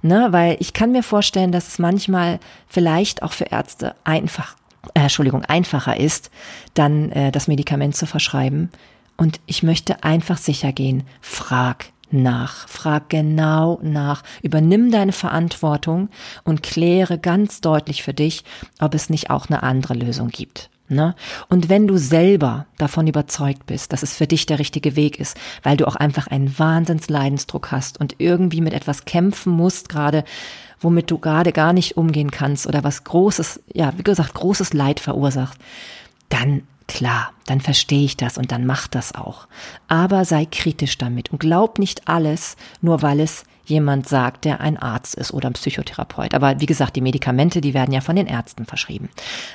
Ne, 0.02 0.28
weil 0.32 0.56
ich 0.60 0.72
kann 0.72 0.94
mir 0.94 1.04
vorstellen, 1.04 1.52
dass 1.52 1.68
es 1.68 1.80
manchmal 1.80 2.40
vielleicht 2.68 3.22
auch 3.22 3.34
für 3.34 3.46
Ärzte 3.46 3.96
einfach, 4.06 4.56
äh, 4.94 5.02
Entschuldigung, 5.02 5.44
einfacher 5.44 5.98
ist, 5.98 6.32
dann 6.74 7.12
äh, 7.12 7.32
das 7.32 7.50
Medikament 7.50 7.96
zu 7.98 8.06
verschreiben. 8.06 8.70
Und 9.18 9.42
ich 9.46 9.64
möchte 9.64 10.06
einfach 10.06 10.38
sicher 10.38 10.72
gehen, 10.72 11.04
frag 11.20 11.88
nach, 12.12 12.68
frag 12.70 13.10
genau 13.10 13.80
nach, 13.82 14.24
übernimm 14.42 14.92
deine 14.92 15.12
Verantwortung 15.12 16.10
und 16.46 16.64
kläre 16.64 17.20
ganz 17.20 17.60
deutlich 17.60 18.02
für 18.02 18.14
dich, 18.14 18.44
ob 18.80 18.96
es 18.96 19.10
nicht 19.10 19.30
auch 19.30 19.48
eine 19.48 19.64
andere 19.64 19.94
Lösung 19.94 20.30
gibt. 20.30 20.69
Ne? 20.90 21.16
Und 21.50 21.70
wenn 21.70 21.88
du 21.88 21.98
selber 21.98 22.66
davon 22.80 23.06
überzeugt 23.06 23.68
bist, 23.68 23.94
dass 23.94 24.02
es 24.02 24.16
für 24.16 24.26
dich 24.26 24.48
der 24.48 24.58
richtige 24.58 24.96
Weg 24.96 25.20
ist, 25.20 25.38
weil 25.62 25.78
du 25.78 25.88
auch 25.88 25.96
einfach 25.96 26.26
einen 26.28 26.58
Wahnsinnsleidensdruck 26.58 27.72
hast 27.72 28.00
und 28.00 28.16
irgendwie 28.18 28.62
mit 28.62 28.74
etwas 28.74 29.06
kämpfen 29.06 29.54
musst, 29.54 29.88
gerade 29.88 30.24
womit 30.80 31.12
du 31.12 31.20
gerade 31.20 31.52
gar 31.52 31.74
nicht 31.74 31.96
umgehen 31.96 32.32
kannst 32.32 32.66
oder 32.66 32.84
was 32.84 33.04
großes, 33.04 33.62
ja, 33.72 33.94
wie 33.98 34.04
gesagt, 34.04 34.34
großes 34.34 34.74
Leid 34.74 35.00
verursacht, 35.00 35.60
dann 36.30 36.64
klar, 36.88 37.34
dann 37.46 37.62
verstehe 37.62 38.06
ich 38.06 38.18
das 38.18 38.40
und 38.40 38.52
dann 38.52 38.66
mach 38.66 38.88
das 38.88 39.14
auch. 39.14 39.48
Aber 39.88 40.26
sei 40.26 40.46
kritisch 40.46 40.98
damit 40.98 41.32
und 41.32 41.40
glaub 41.40 41.78
nicht 41.78 42.08
alles, 42.08 42.58
nur 42.82 43.04
weil 43.04 43.20
es 43.20 43.44
jemand 43.70 44.08
sagt, 44.08 44.46
der 44.46 44.60
ein 44.60 44.78
Arzt 44.78 45.16
ist 45.16 45.34
oder 45.34 45.50
ein 45.50 45.54
Psychotherapeut. 45.54 46.34
Aber 46.34 46.60
wie 46.60 46.66
gesagt, 46.66 46.96
die 46.96 47.02
Medikamente, 47.02 47.62
die 47.62 47.74
werden 47.74 47.94
ja 47.94 48.02
von 48.02 48.16
den 48.16 48.28
Ärzten 48.28 48.66
verschrieben. 48.66 49.10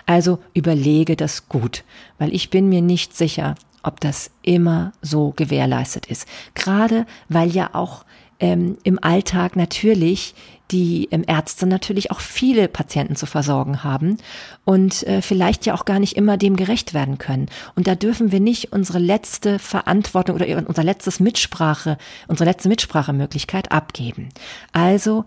Also 0.07 0.39
überlege 0.55 1.17
das 1.17 1.49
gut, 1.49 1.85
weil 2.19 2.35
ich 2.35 2.51
bin 2.51 2.69
mir 2.69 2.81
nicht 2.81 3.17
sicher, 3.17 3.55
ob 3.83 4.01
das 4.01 4.31
immer 4.43 4.93
so 5.03 5.33
gewährleistet 5.37 6.07
ist. 6.07 6.27
Gerade 6.55 7.07
weil 7.29 7.51
ja 7.51 7.71
auch 7.75 8.05
ähm, 8.41 8.79
im 8.83 9.03
Alltag 9.03 9.57
natürlich 9.57 10.35
die 10.71 11.09
ähm, 11.11 11.25
Ärzte 11.27 11.67
natürlich 11.67 12.11
auch 12.11 12.21
viele 12.21 12.69
Patienten 12.69 13.17
zu 13.17 13.27
versorgen 13.27 13.85
haben 13.85 14.17
und 14.65 15.03
äh, 15.07 15.21
vielleicht 15.23 15.67
ja 15.67 15.75
auch 15.75 15.85
gar 15.85 15.99
nicht 15.99 16.17
immer 16.17 16.37
dem 16.37 16.57
gerecht 16.57 16.95
werden 16.95 17.19
können. 17.19 17.49
Und 17.75 17.87
da 17.87 17.95
dürfen 17.95 18.33
wir 18.33 18.41
nicht 18.41 18.73
unsere 18.73 18.99
letzte 18.99 19.59
Verantwortung 19.59 20.37
oder 20.37 20.47
unser 20.67 20.85
letztes 20.85 21.21
Mitsprache, 21.21 21.99
unsere 22.29 22.49
letzte 22.49 22.69
Mitsprachemöglichkeit 22.69 23.73
abgeben. 23.73 24.31
Also 24.73 25.25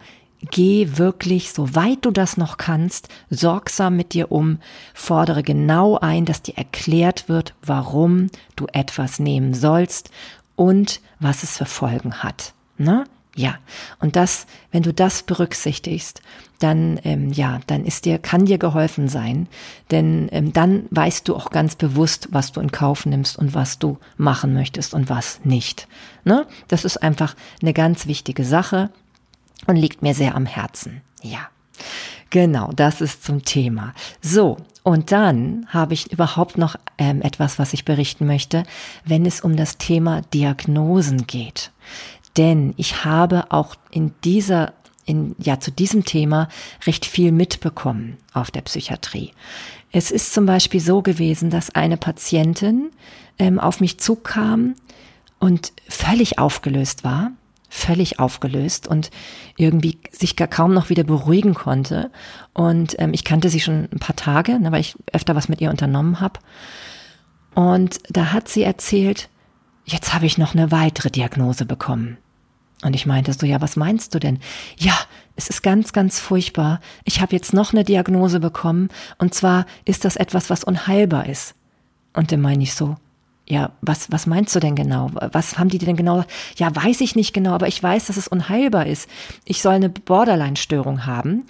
Geh 0.51 0.97
wirklich, 0.97 1.51
soweit 1.51 2.05
du 2.05 2.11
das 2.11 2.37
noch 2.37 2.57
kannst, 2.57 3.09
sorgsam 3.31 3.95
mit 3.95 4.13
dir 4.13 4.31
um, 4.31 4.59
fordere 4.93 5.41
genau 5.41 5.97
ein, 5.97 6.25
dass 6.25 6.43
dir 6.43 6.55
erklärt 6.57 7.27
wird, 7.27 7.55
warum 7.63 8.29
du 8.55 8.67
etwas 8.71 9.17
nehmen 9.17 9.55
sollst 9.55 10.11
und 10.55 11.01
was 11.19 11.41
es 11.41 11.57
für 11.57 11.65
Folgen 11.65 12.21
hat. 12.21 12.53
Ne? 12.77 13.05
Ja, 13.37 13.59
und 13.99 14.15
das, 14.15 14.47
wenn 14.71 14.81
du 14.81 14.91
das 14.91 15.21
berücksichtigst, 15.21 16.23
dann 16.57 16.99
ähm, 17.03 17.31
ja, 17.31 17.59
dann 17.67 17.85
ist 17.85 18.05
dir 18.05 18.17
kann 18.17 18.45
dir 18.45 18.57
geholfen 18.57 19.09
sein, 19.09 19.47
denn 19.91 20.27
ähm, 20.31 20.53
dann 20.53 20.87
weißt 20.89 21.27
du 21.27 21.35
auch 21.35 21.51
ganz 21.51 21.75
bewusst, 21.75 22.29
was 22.31 22.51
du 22.51 22.61
in 22.61 22.71
Kauf 22.71 23.05
nimmst 23.05 23.37
und 23.37 23.53
was 23.53 23.77
du 23.77 23.99
machen 24.17 24.55
möchtest 24.55 24.95
und 24.95 25.07
was 25.07 25.39
nicht. 25.43 25.87
Ne? 26.23 26.47
Das 26.67 26.83
ist 26.83 26.97
einfach 26.97 27.35
eine 27.61 27.73
ganz 27.73 28.07
wichtige 28.07 28.43
Sache 28.43 28.89
und 29.67 29.75
liegt 29.75 30.01
mir 30.01 30.15
sehr 30.15 30.33
am 30.33 30.47
Herzen. 30.47 31.01
Ja. 31.21 31.49
Genau, 32.31 32.71
das 32.75 33.01
ist 33.01 33.23
zum 33.23 33.45
Thema. 33.45 33.93
So, 34.19 34.57
und 34.83 35.11
dann 35.11 35.67
habe 35.69 35.93
ich 35.93 36.11
überhaupt 36.11 36.57
noch 36.57 36.75
ähm, 36.97 37.21
etwas, 37.21 37.59
was 37.59 37.73
ich 37.73 37.85
berichten 37.85 38.25
möchte, 38.25 38.63
wenn 39.05 39.25
es 39.25 39.41
um 39.41 39.55
das 39.55 39.77
Thema 39.77 40.21
Diagnosen 40.33 41.27
geht. 41.27 41.71
Denn 42.37 42.73
ich 42.77 43.03
habe 43.03 43.51
auch 43.51 43.75
in 43.91 44.13
dieser 44.23 44.73
in, 45.05 45.35
ja, 45.39 45.59
zu 45.59 45.71
diesem 45.71 46.03
Thema 46.03 46.49
recht 46.85 47.05
viel 47.05 47.31
mitbekommen 47.31 48.17
auf 48.33 48.51
der 48.51 48.61
Psychiatrie. 48.61 49.31
Es 49.91 50.11
ist 50.11 50.33
zum 50.33 50.45
Beispiel 50.45 50.81
so 50.81 51.01
gewesen, 51.01 51.49
dass 51.49 51.73
eine 51.73 51.97
Patientin 51.97 52.91
ähm, 53.39 53.57
auf 53.57 53.79
mich 53.79 53.99
zukam 53.99 54.75
und 55.39 55.71
völlig 55.87 56.39
aufgelöst 56.39 57.05
war, 57.05 57.31
völlig 57.69 58.19
aufgelöst 58.19 58.87
und 58.87 59.09
irgendwie 59.55 59.97
sich 60.11 60.35
gar 60.35 60.49
kaum 60.49 60.73
noch 60.73 60.89
wieder 60.89 61.05
beruhigen 61.05 61.53
konnte. 61.53 62.11
Und 62.53 62.95
ähm, 62.99 63.13
ich 63.13 63.23
kannte 63.23 63.49
sie 63.49 63.61
schon 63.61 63.87
ein 63.91 63.99
paar 63.99 64.15
Tage, 64.15 64.59
ne, 64.59 64.73
weil 64.73 64.81
ich 64.81 64.95
öfter 65.13 65.35
was 65.35 65.47
mit 65.47 65.61
ihr 65.61 65.69
unternommen 65.69 66.19
habe. 66.19 66.39
Und 67.55 67.99
da 68.09 68.33
hat 68.33 68.49
sie 68.49 68.63
erzählt, 68.63 69.29
jetzt 69.85 70.13
habe 70.13 70.25
ich 70.25 70.37
noch 70.37 70.53
eine 70.53 70.69
weitere 70.71 71.09
Diagnose 71.09 71.65
bekommen. 71.65 72.17
Und 72.83 72.95
ich 72.95 73.05
meinte 73.05 73.33
so, 73.33 73.45
ja, 73.45 73.59
was 73.59 73.75
meinst 73.75 74.13
du 74.13 74.19
denn? 74.19 74.39
Ja, 74.77 74.93
es 75.35 75.49
ist 75.49 75.63
ganz, 75.63 75.93
ganz 75.93 76.19
furchtbar. 76.19 76.79
Ich 77.05 77.21
habe 77.21 77.35
jetzt 77.35 77.53
noch 77.53 77.73
eine 77.73 77.83
Diagnose 77.83 78.39
bekommen, 78.39 78.89
und 79.17 79.33
zwar 79.33 79.65
ist 79.85 80.05
das 80.05 80.15
etwas, 80.15 80.49
was 80.49 80.63
unheilbar 80.63 81.27
ist. 81.27 81.55
Und 82.13 82.31
dann 82.31 82.41
meine 82.41 82.63
ich 82.63 82.73
so, 82.73 82.95
ja, 83.47 83.71
was, 83.81 84.11
was 84.11 84.27
meinst 84.27 84.53
du 84.55 84.59
denn 84.59 84.75
genau? 84.75 85.09
Was 85.31 85.57
haben 85.57 85.69
die 85.69 85.77
denn 85.77 85.95
genau? 85.95 86.23
Ja, 86.57 86.75
weiß 86.75 87.01
ich 87.01 87.15
nicht 87.15 87.33
genau, 87.33 87.53
aber 87.53 87.67
ich 87.67 87.81
weiß, 87.81 88.07
dass 88.07 88.17
es 88.17 88.27
unheilbar 88.27 88.87
ist. 88.87 89.09
Ich 89.45 89.61
soll 89.61 89.75
eine 89.75 89.89
Borderline-Störung 89.89 91.05
haben. 91.05 91.45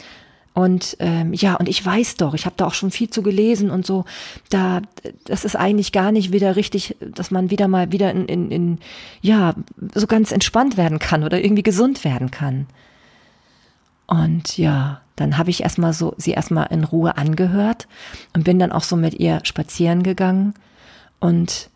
Und 0.58 0.98
ähm, 0.98 1.36
ja, 1.36 1.54
und 1.54 1.70
ich 1.70 1.86
weiß 1.86 2.16
doch, 2.16 2.34
ich 2.34 2.48
habe 2.48 2.56
da 2.58 2.66
auch 2.66 2.74
schon 2.74 2.90
viel 2.90 3.12
zu 3.12 3.22
gelesen 3.22 3.70
und 3.70 3.86
so, 3.86 4.06
da, 4.50 4.82
das 5.24 5.46
ist 5.46 5.56
eigentlich 5.56 5.92
gar 5.92 6.12
nicht 6.12 6.32
wieder 6.32 6.56
richtig, 6.56 6.98
dass 7.00 7.30
man 7.30 7.52
wieder 7.52 7.68
mal 7.68 7.92
wieder 7.92 8.10
in, 8.10 8.26
in, 8.26 8.50
in 8.50 8.80
ja, 9.22 9.54
so 9.94 10.08
ganz 10.08 10.32
entspannt 10.32 10.76
werden 10.76 10.98
kann 10.98 11.24
oder 11.24 11.40
irgendwie 11.44 11.62
gesund 11.62 12.04
werden 12.04 12.32
kann. 12.32 12.66
Und 14.08 14.58
ja, 14.58 15.02
dann 15.16 15.38
habe 15.38 15.52
ich 15.52 15.62
erstmal 15.62 15.94
so, 15.94 16.16
sie 16.18 16.32
erstmal 16.32 16.72
in 16.72 16.86
Ruhe 16.86 17.18
angehört 17.18 17.88
und 18.34 18.44
bin 18.44 18.58
dann 18.58 18.72
auch 18.72 18.84
so 18.84 18.96
mit 18.96 19.14
ihr 19.20 19.42
spazieren 19.44 20.02
gegangen. 20.02 20.56
Und 21.20 21.70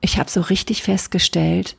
ich 0.00 0.18
habe 0.18 0.28
so 0.28 0.40
richtig 0.40 0.82
festgestellt, 0.82 1.76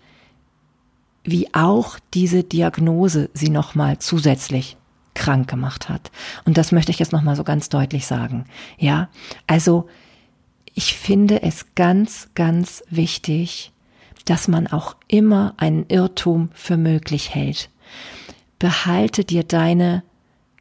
wie 1.25 1.53
auch 1.53 1.99
diese 2.13 2.45
Diagnose 2.45 3.29
sie 3.33 3.49
nochmal 3.49 3.99
zusätzlich 3.99 4.77
krank 5.19 5.49
gemacht 5.49 5.89
hat. 5.89 6.11
Und 6.45 6.57
das 6.57 6.71
möchte 6.71 6.91
ich 6.91 6.97
jetzt 6.97 7.11
nochmal 7.11 7.35
so 7.35 7.43
ganz 7.43 7.67
deutlich 7.67 8.07
sagen. 8.07 8.45
Ja, 8.77 9.09
also 9.47 9.87
ich 10.73 10.95
finde 10.95 11.43
es 11.43 11.75
ganz, 11.75 12.29
ganz 12.35 12.83
wichtig, 12.89 13.73
dass 14.23 14.47
man 14.47 14.67
auch 14.67 14.95
immer 15.07 15.55
einen 15.57 15.85
Irrtum 15.89 16.49
für 16.53 16.77
möglich 16.77 17.35
hält. 17.35 17.69
Behalte 18.59 19.25
dir 19.25 19.43
deine 19.43 20.03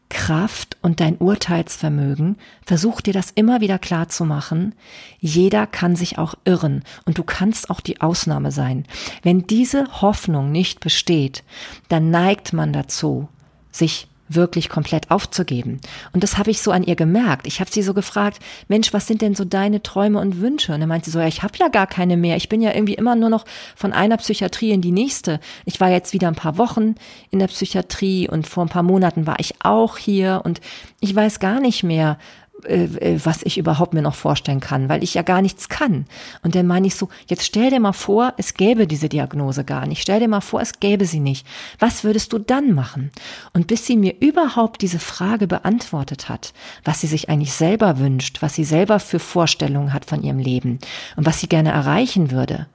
Kraft 0.08 0.76
und 0.82 1.00
dein 1.00 1.18
Urteilsvermögen, 1.18 2.36
versuch 2.64 3.00
dir 3.00 3.12
das 3.12 3.30
immer 3.30 3.60
wieder 3.60 3.78
klar 3.78 4.08
zu 4.08 4.24
machen. 4.24 4.74
Jeder 5.20 5.68
kann 5.68 5.94
sich 5.94 6.18
auch 6.18 6.34
irren 6.44 6.82
und 7.04 7.18
du 7.18 7.22
kannst 7.22 7.70
auch 7.70 7.80
die 7.80 8.00
Ausnahme 8.00 8.50
sein. 8.50 8.86
Wenn 9.22 9.46
diese 9.46 10.00
Hoffnung 10.02 10.50
nicht 10.50 10.80
besteht, 10.80 11.44
dann 11.88 12.10
neigt 12.10 12.52
man 12.52 12.72
dazu, 12.72 13.28
sich 13.70 14.08
wirklich 14.28 14.68
komplett 14.68 15.11
aufzugeben. 15.11 15.80
Und 16.12 16.23
das 16.23 16.38
habe 16.38 16.50
ich 16.50 16.61
so 16.61 16.70
an 16.70 16.82
ihr 16.82 16.97
gemerkt. 16.97 17.47
Ich 17.47 17.61
habe 17.61 17.70
sie 17.70 17.82
so 17.82 17.94
gefragt, 17.94 18.38
Mensch, 18.68 18.92
was 18.92 19.06
sind 19.06 19.23
denn 19.23 19.35
so 19.35 19.44
deine 19.44 19.82
Träume 19.82 20.20
und 20.20 20.40
Wünsche? 20.40 20.75
Und 20.75 20.80
dann 20.80 20.88
meinte 20.88 21.06
sie 21.06 21.12
so, 21.12 21.20
ja, 21.20 21.26
ich 21.26 21.42
habe 21.42 21.56
ja 21.58 21.68
gar 21.68 21.87
keine 21.87 22.16
mehr. 22.16 22.37
Ich 22.37 22.49
bin 22.49 22.61
ja 22.61 22.75
irgendwie 22.75 22.94
immer 22.94 23.14
nur 23.14 23.30
noch 23.30 23.44
von 23.76 23.92
einer 23.92 24.16
Psychiatrie 24.16 24.70
in 24.70 24.80
die 24.80 24.92
nächste. 24.92 25.40
Ich 25.64 25.80
war 25.80 25.90
jetzt 25.90 26.12
wieder 26.12 26.28
ein 26.28 26.35
paar 26.35 26.58
Wochen 26.58 26.94
in 27.30 27.38
der 27.38 27.49
Psychiatrie 27.49 28.28
und 28.28 28.47
vor 28.47 28.64
ein 28.64 28.70
paar 28.70 28.82
Monaten 28.82 29.26
war 29.26 29.40
ich 29.40 29.54
auch 29.62 29.97
hier 29.97 30.42
und 30.44 30.61
ich 31.00 31.14
weiß 31.14 31.40
gar 31.40 31.61
nicht 31.61 31.82
mehr, 31.82 32.18
was 32.62 33.42
ich 33.44 33.56
überhaupt 33.56 33.94
mir 33.94 34.02
noch 34.02 34.16
vorstellen 34.16 34.60
kann, 34.60 34.88
weil 34.88 35.04
ich 35.04 35.14
ja 35.14 35.22
gar 35.22 35.42
nichts 35.42 35.68
kann. 35.68 36.06
Und 36.42 36.54
dann 36.54 36.66
meine 36.66 36.88
ich 36.88 36.96
so, 36.96 37.08
jetzt 37.28 37.44
stell 37.44 37.70
dir 37.70 37.78
mal 37.78 37.92
vor, 37.92 38.34
es 38.36 38.54
gäbe 38.54 38.86
diese 38.86 39.08
Diagnose 39.08 39.64
gar 39.64 39.86
nicht. 39.86 40.02
Stell 40.02 40.18
dir 40.18 40.28
mal 40.28 40.40
vor, 40.40 40.60
es 40.60 40.80
gäbe 40.80 41.04
sie 41.04 41.20
nicht. 41.20 41.46
Was 41.78 42.02
würdest 42.02 42.32
du 42.32 42.38
dann 42.38 42.72
machen? 42.72 43.10
Und 43.52 43.68
bis 43.68 43.86
sie 43.86 43.96
mir 43.96 44.14
überhaupt 44.20 44.82
diese 44.82 44.98
Frage 44.98 45.46
beantwortet 45.46 46.28
hat, 46.28 46.52
was 46.84 47.00
sie 47.00 47.06
sich 47.06 47.28
eigentlich 47.28 47.52
selber 47.52 47.98
wünscht, 47.98 48.42
was 48.42 48.54
sie 48.54 48.64
selber 48.64 48.98
für 48.98 49.20
Vorstellungen 49.20 49.92
hat 49.92 50.04
von 50.04 50.22
ihrem 50.22 50.38
Leben 50.38 50.78
und 51.16 51.26
was 51.26 51.40
sie 51.40 51.48
gerne 51.48 51.70
erreichen 51.70 52.32
würde, 52.32 52.66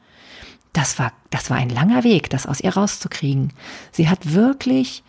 das 0.71 0.97
war, 0.97 1.11
das 1.29 1.49
war 1.49 1.57
ein 1.57 1.69
langer 1.69 2.03
Weg, 2.03 2.29
das 2.29 2.47
aus 2.47 2.59
ihr 2.59 2.73
rauszukriegen. 2.73 3.53
Sie 3.91 4.09
hat 4.09 4.33
wirklich 4.33 5.03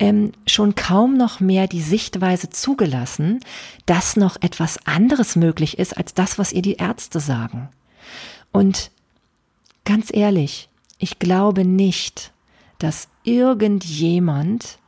ähm, 0.00 0.32
schon 0.46 0.74
kaum 0.74 1.16
noch 1.16 1.38
mehr 1.38 1.68
die 1.68 1.82
Sichtweise 1.82 2.50
zugelassen, 2.50 3.40
dass 3.86 4.16
noch 4.16 4.36
etwas 4.40 4.84
anderes 4.86 5.36
möglich 5.36 5.78
ist 5.78 5.96
als 5.96 6.14
das, 6.14 6.38
was 6.38 6.52
ihr 6.52 6.62
die 6.62 6.76
Ärzte 6.76 7.20
sagen. 7.20 7.68
Und 8.50 8.90
ganz 9.84 10.08
ehrlich, 10.12 10.68
ich 10.98 11.18
glaube 11.18 11.64
nicht, 11.64 12.32
dass 12.78 13.08
irgendjemand 13.22 14.78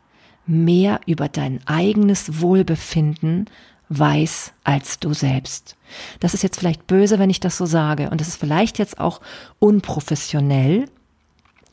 mehr 0.46 1.00
über 1.06 1.28
dein 1.28 1.60
eigenes 1.66 2.40
Wohlbefinden 2.40 3.48
weiß 3.90 4.54
als 4.64 4.98
du 4.98 5.12
selbst. 5.12 5.76
Das 6.20 6.32
ist 6.32 6.42
jetzt 6.42 6.58
vielleicht 6.58 6.86
böse, 6.86 7.18
wenn 7.18 7.30
ich 7.30 7.40
das 7.40 7.58
so 7.58 7.66
sage, 7.66 8.08
und 8.08 8.20
das 8.20 8.28
ist 8.28 8.36
vielleicht 8.36 8.78
jetzt 8.78 8.98
auch 8.98 9.20
unprofessionell, 9.58 10.86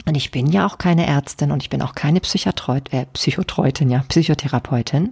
und 0.06 0.15
ich 0.15 0.32
bin 0.32 0.48
ja 0.48 0.65
auch 0.65 0.77
keine 0.77 1.06
Ärztin 1.06 1.51
und 1.51 1.62
ich 1.62 1.70
bin 1.70 1.82
auch 1.82 1.96
keine 1.96 2.20
Psychotheraut, 2.20 2.91
äh, 2.94 3.06
Psychotherapeutin, 3.13 3.89
ja, 3.89 4.03
Psychotherapeutin. 4.08 5.12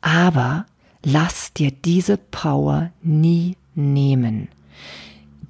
Aber 0.00 0.66
lass 1.04 1.52
dir 1.52 1.70
diese 1.70 2.16
Power 2.16 2.90
nie 3.02 3.56
nehmen. 3.74 4.48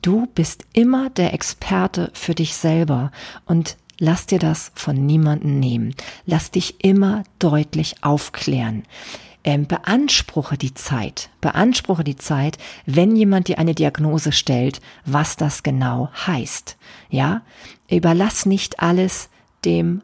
Du 0.02 0.26
bist 0.34 0.64
immer 0.72 1.10
der 1.10 1.32
Experte 1.32 2.10
für 2.12 2.34
dich 2.34 2.54
selber 2.54 3.12
und 3.46 3.76
lass 3.98 4.26
dir 4.26 4.40
das 4.40 4.72
von 4.74 5.06
niemandem 5.06 5.60
nehmen. 5.60 5.94
Lass 6.26 6.50
dich 6.50 6.84
immer 6.84 7.22
deutlich 7.38 8.02
aufklären 8.02 8.82
ähm, 9.44 9.66
beanspruche 9.66 10.56
die 10.56 10.74
Zeit, 10.74 11.30
beanspruche 11.40 12.04
die 12.04 12.16
Zeit, 12.16 12.58
wenn 12.86 13.16
jemand 13.16 13.48
dir 13.48 13.58
eine 13.58 13.74
Diagnose 13.74 14.32
stellt, 14.32 14.80
was 15.04 15.36
das 15.36 15.62
genau 15.62 16.10
heißt. 16.26 16.76
Ja, 17.10 17.42
überlass 17.88 18.46
nicht 18.46 18.80
alles 18.80 19.28
dem 19.64 20.02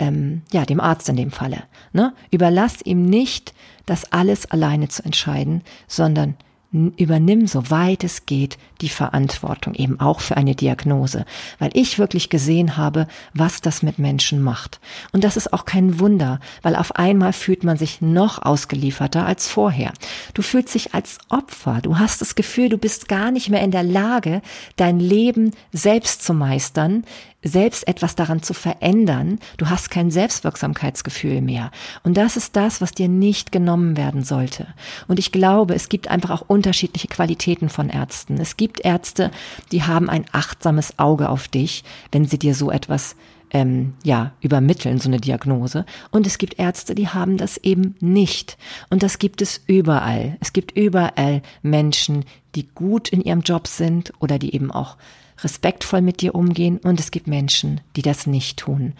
ähm, 0.00 0.42
ja, 0.52 0.64
dem 0.64 0.80
Arzt 0.80 1.08
in 1.08 1.16
dem 1.16 1.30
Falle. 1.30 1.64
Ne? 1.92 2.12
Überlass 2.30 2.82
ihm 2.84 3.04
nicht, 3.04 3.52
das 3.86 4.12
alles 4.12 4.50
alleine 4.50 4.88
zu 4.88 5.04
entscheiden, 5.04 5.62
sondern 5.86 6.36
übernimm, 6.70 7.46
soweit 7.46 8.04
es 8.04 8.26
geht, 8.26 8.58
die 8.82 8.90
Verantwortung 8.90 9.74
eben 9.74 10.00
auch 10.00 10.20
für 10.20 10.36
eine 10.36 10.54
Diagnose, 10.54 11.24
weil 11.58 11.70
ich 11.72 11.98
wirklich 11.98 12.28
gesehen 12.28 12.76
habe, 12.76 13.06
was 13.32 13.62
das 13.62 13.82
mit 13.82 13.98
Menschen 13.98 14.42
macht. 14.42 14.78
Und 15.12 15.24
das 15.24 15.38
ist 15.38 15.52
auch 15.54 15.64
kein 15.64 15.98
Wunder, 15.98 16.40
weil 16.60 16.76
auf 16.76 16.96
einmal 16.96 17.32
fühlt 17.32 17.64
man 17.64 17.78
sich 17.78 18.02
noch 18.02 18.42
ausgelieferter 18.42 19.24
als 19.24 19.48
vorher. 19.48 19.92
Du 20.38 20.42
fühlst 20.42 20.72
dich 20.76 20.94
als 20.94 21.18
Opfer, 21.30 21.80
du 21.82 21.98
hast 21.98 22.20
das 22.20 22.36
Gefühl, 22.36 22.68
du 22.68 22.78
bist 22.78 23.08
gar 23.08 23.32
nicht 23.32 23.48
mehr 23.50 23.60
in 23.60 23.72
der 23.72 23.82
Lage, 23.82 24.40
dein 24.76 25.00
Leben 25.00 25.50
selbst 25.72 26.22
zu 26.22 26.32
meistern, 26.32 27.02
selbst 27.42 27.88
etwas 27.88 28.14
daran 28.14 28.40
zu 28.40 28.54
verändern. 28.54 29.40
Du 29.56 29.68
hast 29.68 29.90
kein 29.90 30.12
Selbstwirksamkeitsgefühl 30.12 31.40
mehr. 31.40 31.72
Und 32.04 32.16
das 32.16 32.36
ist 32.36 32.54
das, 32.54 32.80
was 32.80 32.92
dir 32.92 33.08
nicht 33.08 33.50
genommen 33.50 33.96
werden 33.96 34.22
sollte. 34.22 34.68
Und 35.08 35.18
ich 35.18 35.32
glaube, 35.32 35.74
es 35.74 35.88
gibt 35.88 36.06
einfach 36.06 36.30
auch 36.30 36.44
unterschiedliche 36.48 37.08
Qualitäten 37.08 37.68
von 37.68 37.88
Ärzten. 37.88 38.38
Es 38.40 38.56
gibt 38.56 38.84
Ärzte, 38.84 39.32
die 39.72 39.82
haben 39.82 40.08
ein 40.08 40.24
achtsames 40.30 41.00
Auge 41.00 41.30
auf 41.30 41.48
dich, 41.48 41.82
wenn 42.12 42.26
sie 42.26 42.38
dir 42.38 42.54
so 42.54 42.70
etwas 42.70 43.16
ähm, 43.50 43.94
ja, 44.04 44.32
übermitteln, 44.40 44.98
so 44.98 45.08
eine 45.08 45.20
Diagnose. 45.20 45.84
Und 46.10 46.26
es 46.26 46.38
gibt 46.38 46.58
Ärzte, 46.58 46.94
die 46.94 47.08
haben 47.08 47.36
das 47.36 47.56
eben 47.58 47.94
nicht. 48.00 48.58
Und 48.90 49.02
das 49.02 49.18
gibt 49.18 49.42
es 49.42 49.60
überall. 49.66 50.36
Es 50.40 50.52
gibt 50.52 50.76
überall 50.76 51.42
Menschen, 51.62 52.24
die 52.54 52.66
gut 52.66 53.08
in 53.08 53.22
ihrem 53.22 53.40
Job 53.40 53.66
sind 53.66 54.12
oder 54.20 54.38
die 54.38 54.54
eben 54.54 54.70
auch 54.70 54.96
respektvoll 55.42 56.02
mit 56.02 56.20
dir 56.20 56.34
umgehen 56.34 56.78
und 56.78 56.98
es 57.00 57.10
gibt 57.10 57.26
Menschen, 57.26 57.80
die 57.96 58.02
das 58.02 58.26
nicht 58.26 58.58
tun. 58.58 58.94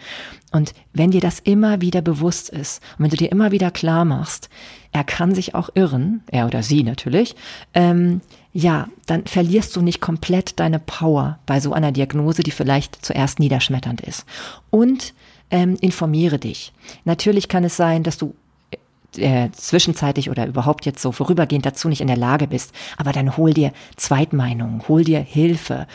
Und 0.51 0.73
wenn 0.93 1.11
dir 1.11 1.21
das 1.21 1.39
immer 1.39 1.81
wieder 1.81 2.01
bewusst 2.01 2.49
ist 2.49 2.81
und 2.97 3.03
wenn 3.03 3.09
du 3.11 3.17
dir 3.17 3.31
immer 3.31 3.51
wieder 3.51 3.71
klar 3.71 4.05
machst, 4.05 4.49
er 4.91 5.03
kann 5.03 5.35
sich 5.35 5.53
auch 5.55 5.69
irren, 5.75 6.23
er 6.31 6.47
oder 6.47 6.63
sie 6.63 6.83
natürlich, 6.83 7.35
ähm, 7.73 8.21
ja, 8.53 8.87
dann 9.05 9.25
verlierst 9.25 9.75
du 9.75 9.81
nicht 9.81 10.01
komplett 10.01 10.59
deine 10.59 10.79
Power 10.79 11.39
bei 11.45 11.59
so 11.59 11.73
einer 11.73 11.91
Diagnose, 11.91 12.41
die 12.43 12.51
vielleicht 12.51 13.05
zuerst 13.05 13.39
niederschmetternd 13.39 14.01
ist. 14.01 14.25
Und 14.69 15.13
ähm, 15.51 15.77
informiere 15.81 16.39
dich. 16.39 16.73
Natürlich 17.05 17.47
kann 17.47 17.63
es 17.63 17.75
sein, 17.75 18.03
dass 18.03 18.17
du 18.17 18.35
äh, 19.17 19.49
zwischenzeitlich 19.51 20.29
oder 20.29 20.45
überhaupt 20.45 20.85
jetzt 20.85 21.01
so 21.01 21.11
vorübergehend 21.11 21.65
dazu 21.65 21.89
nicht 21.89 22.01
in 22.01 22.07
der 22.07 22.17
Lage 22.17 22.47
bist, 22.47 22.73
aber 22.97 23.11
dann 23.11 23.37
hol 23.37 23.53
dir 23.53 23.71
Zweitmeinungen, 23.95 24.87
hol 24.87 25.03
dir 25.03 25.19
Hilfe, 25.19 25.87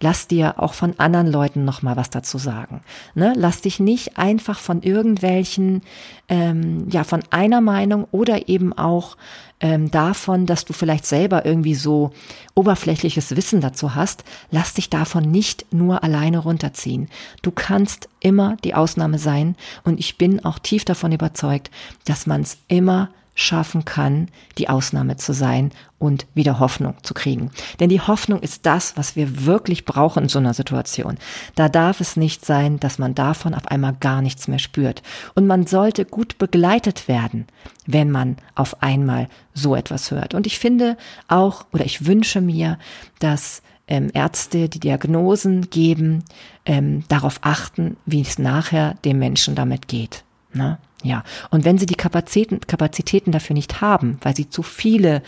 lass 0.00 0.26
dir 0.26 0.54
auch 0.58 0.72
von 0.72 0.98
anderen 0.98 1.26
Leuten 1.26 1.66
noch 1.66 1.82
mal 1.82 1.96
was 1.96 2.08
dazu 2.08 2.38
sagen. 2.38 2.80
Ne? 3.14 3.34
Lass 3.36 3.60
dich 3.60 3.78
nicht 3.78 4.16
einfach 4.16 4.58
von 4.58 4.82
irgendwelchen, 4.82 5.82
ähm, 6.28 6.88
ja, 6.88 7.04
von 7.04 7.22
einer 7.30 7.60
Meinung 7.60 8.06
oder 8.10 8.48
eben 8.48 8.72
auch 8.72 9.16
ähm, 9.62 9.90
davon, 9.90 10.44
dass 10.44 10.64
du 10.66 10.74
vielleicht 10.74 11.06
selber 11.06 11.46
irgendwie 11.46 11.76
so 11.76 12.10
oberflächliches 12.54 13.34
Wissen 13.36 13.60
dazu 13.60 13.94
hast, 13.94 14.24
lass 14.50 14.74
dich 14.74 14.90
davon 14.90 15.30
nicht 15.30 15.72
nur 15.72 16.04
alleine 16.04 16.38
runterziehen. 16.38 17.08
Du 17.40 17.52
kannst 17.52 18.08
immer 18.20 18.56
die 18.64 18.74
Ausnahme 18.74 19.18
sein 19.18 19.56
und 19.84 19.98
ich 19.98 20.18
bin 20.18 20.44
auch 20.44 20.58
tief 20.58 20.84
davon 20.84 21.12
überzeugt, 21.12 21.70
dass 22.04 22.26
man 22.26 22.42
es 22.42 22.58
immer 22.68 23.08
schaffen 23.34 23.84
kann, 23.84 24.28
die 24.58 24.68
Ausnahme 24.68 25.16
zu 25.16 25.32
sein 25.32 25.70
und 25.98 26.26
wieder 26.34 26.58
Hoffnung 26.58 26.96
zu 27.02 27.14
kriegen. 27.14 27.50
Denn 27.80 27.88
die 27.88 28.00
Hoffnung 28.00 28.40
ist 28.40 28.66
das, 28.66 28.96
was 28.96 29.16
wir 29.16 29.46
wirklich 29.46 29.84
brauchen 29.84 30.24
in 30.24 30.28
so 30.28 30.38
einer 30.38 30.54
Situation. 30.54 31.16
Da 31.54 31.68
darf 31.68 32.00
es 32.00 32.16
nicht 32.16 32.44
sein, 32.44 32.78
dass 32.80 32.98
man 32.98 33.14
davon 33.14 33.54
auf 33.54 33.66
einmal 33.68 33.94
gar 33.98 34.20
nichts 34.20 34.48
mehr 34.48 34.58
spürt. 34.58 35.02
Und 35.34 35.46
man 35.46 35.66
sollte 35.66 36.04
gut 36.04 36.38
begleitet 36.38 37.08
werden, 37.08 37.46
wenn 37.86 38.10
man 38.10 38.36
auf 38.54 38.82
einmal 38.82 39.28
so 39.54 39.74
etwas 39.74 40.10
hört. 40.10 40.34
Und 40.34 40.46
ich 40.46 40.58
finde 40.58 40.96
auch, 41.28 41.64
oder 41.72 41.84
ich 41.84 42.06
wünsche 42.06 42.40
mir, 42.40 42.78
dass 43.18 43.62
ähm, 43.86 44.10
Ärzte, 44.12 44.68
die 44.68 44.80
Diagnosen 44.80 45.70
geben, 45.70 46.24
ähm, 46.64 47.04
darauf 47.08 47.40
achten, 47.42 47.96
wie 48.06 48.20
es 48.20 48.38
nachher 48.38 48.94
dem 49.04 49.18
Menschen 49.18 49.54
damit 49.54 49.88
geht. 49.88 50.24
Ne? 50.52 50.78
Ja, 51.02 51.24
und 51.50 51.64
wenn 51.64 51.78
sie 51.78 51.86
die 51.86 51.94
Kapazitäten, 51.94 52.60
Kapazitäten 52.60 53.32
dafür 53.32 53.54
nicht 53.54 53.80
haben, 53.80 54.18
weil 54.22 54.36
sie 54.36 54.48
zu 54.48 54.62
viele 54.62 55.22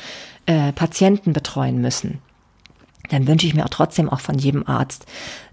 äh, 0.47 0.73
Patienten 0.73 1.33
betreuen 1.33 1.81
müssen, 1.81 2.21
dann 3.11 3.27
wünsche 3.27 3.47
ich 3.47 3.55
mir 3.55 3.65
auch 3.65 3.71
trotzdem 3.71 4.09
auch 4.09 4.21
von 4.21 4.39
jedem 4.39 4.67
Arzt, 4.67 5.07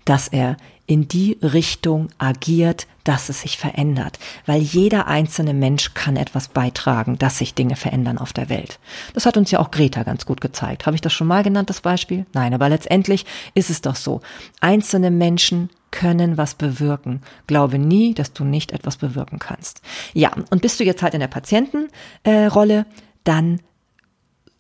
dass 0.05 0.27
er 0.27 0.57
in 0.87 1.07
die 1.07 1.37
Richtung 1.41 2.09
agiert, 2.17 2.87
dass 3.03 3.29
es 3.29 3.41
sich 3.41 3.57
verändert. 3.57 4.19
Weil 4.45 4.61
jeder 4.61 5.07
einzelne 5.07 5.53
Mensch 5.53 5.93
kann 5.93 6.17
etwas 6.17 6.49
beitragen, 6.49 7.17
dass 7.17 7.37
sich 7.37 7.53
Dinge 7.53 7.75
verändern 7.75 8.17
auf 8.17 8.33
der 8.33 8.49
Welt. 8.49 8.79
Das 9.13 9.25
hat 9.25 9.37
uns 9.37 9.51
ja 9.51 9.59
auch 9.59 9.71
Greta 9.71 10.03
ganz 10.03 10.25
gut 10.25 10.41
gezeigt. 10.41 10.85
Habe 10.85 10.95
ich 10.95 11.01
das 11.01 11.13
schon 11.13 11.27
mal 11.27 11.43
genannt, 11.43 11.69
das 11.69 11.81
Beispiel? 11.81 12.25
Nein, 12.33 12.53
aber 12.53 12.67
letztendlich 12.69 13.25
ist 13.53 13.69
es 13.69 13.81
doch 13.81 13.95
so. 13.95 14.21
Einzelne 14.59 15.11
Menschen 15.11 15.69
können 15.91 16.37
was 16.37 16.55
bewirken. 16.55 17.21
Glaube 17.47 17.77
nie, 17.77 18.13
dass 18.13 18.33
du 18.33 18.43
nicht 18.43 18.71
etwas 18.71 18.97
bewirken 18.97 19.39
kannst. 19.39 19.81
Ja, 20.13 20.31
und 20.49 20.61
bist 20.61 20.79
du 20.79 20.83
jetzt 20.83 21.03
halt 21.03 21.13
in 21.13 21.19
der 21.19 21.27
Patientenrolle, 21.27 22.79
äh, 22.79 22.85
dann 23.23 23.59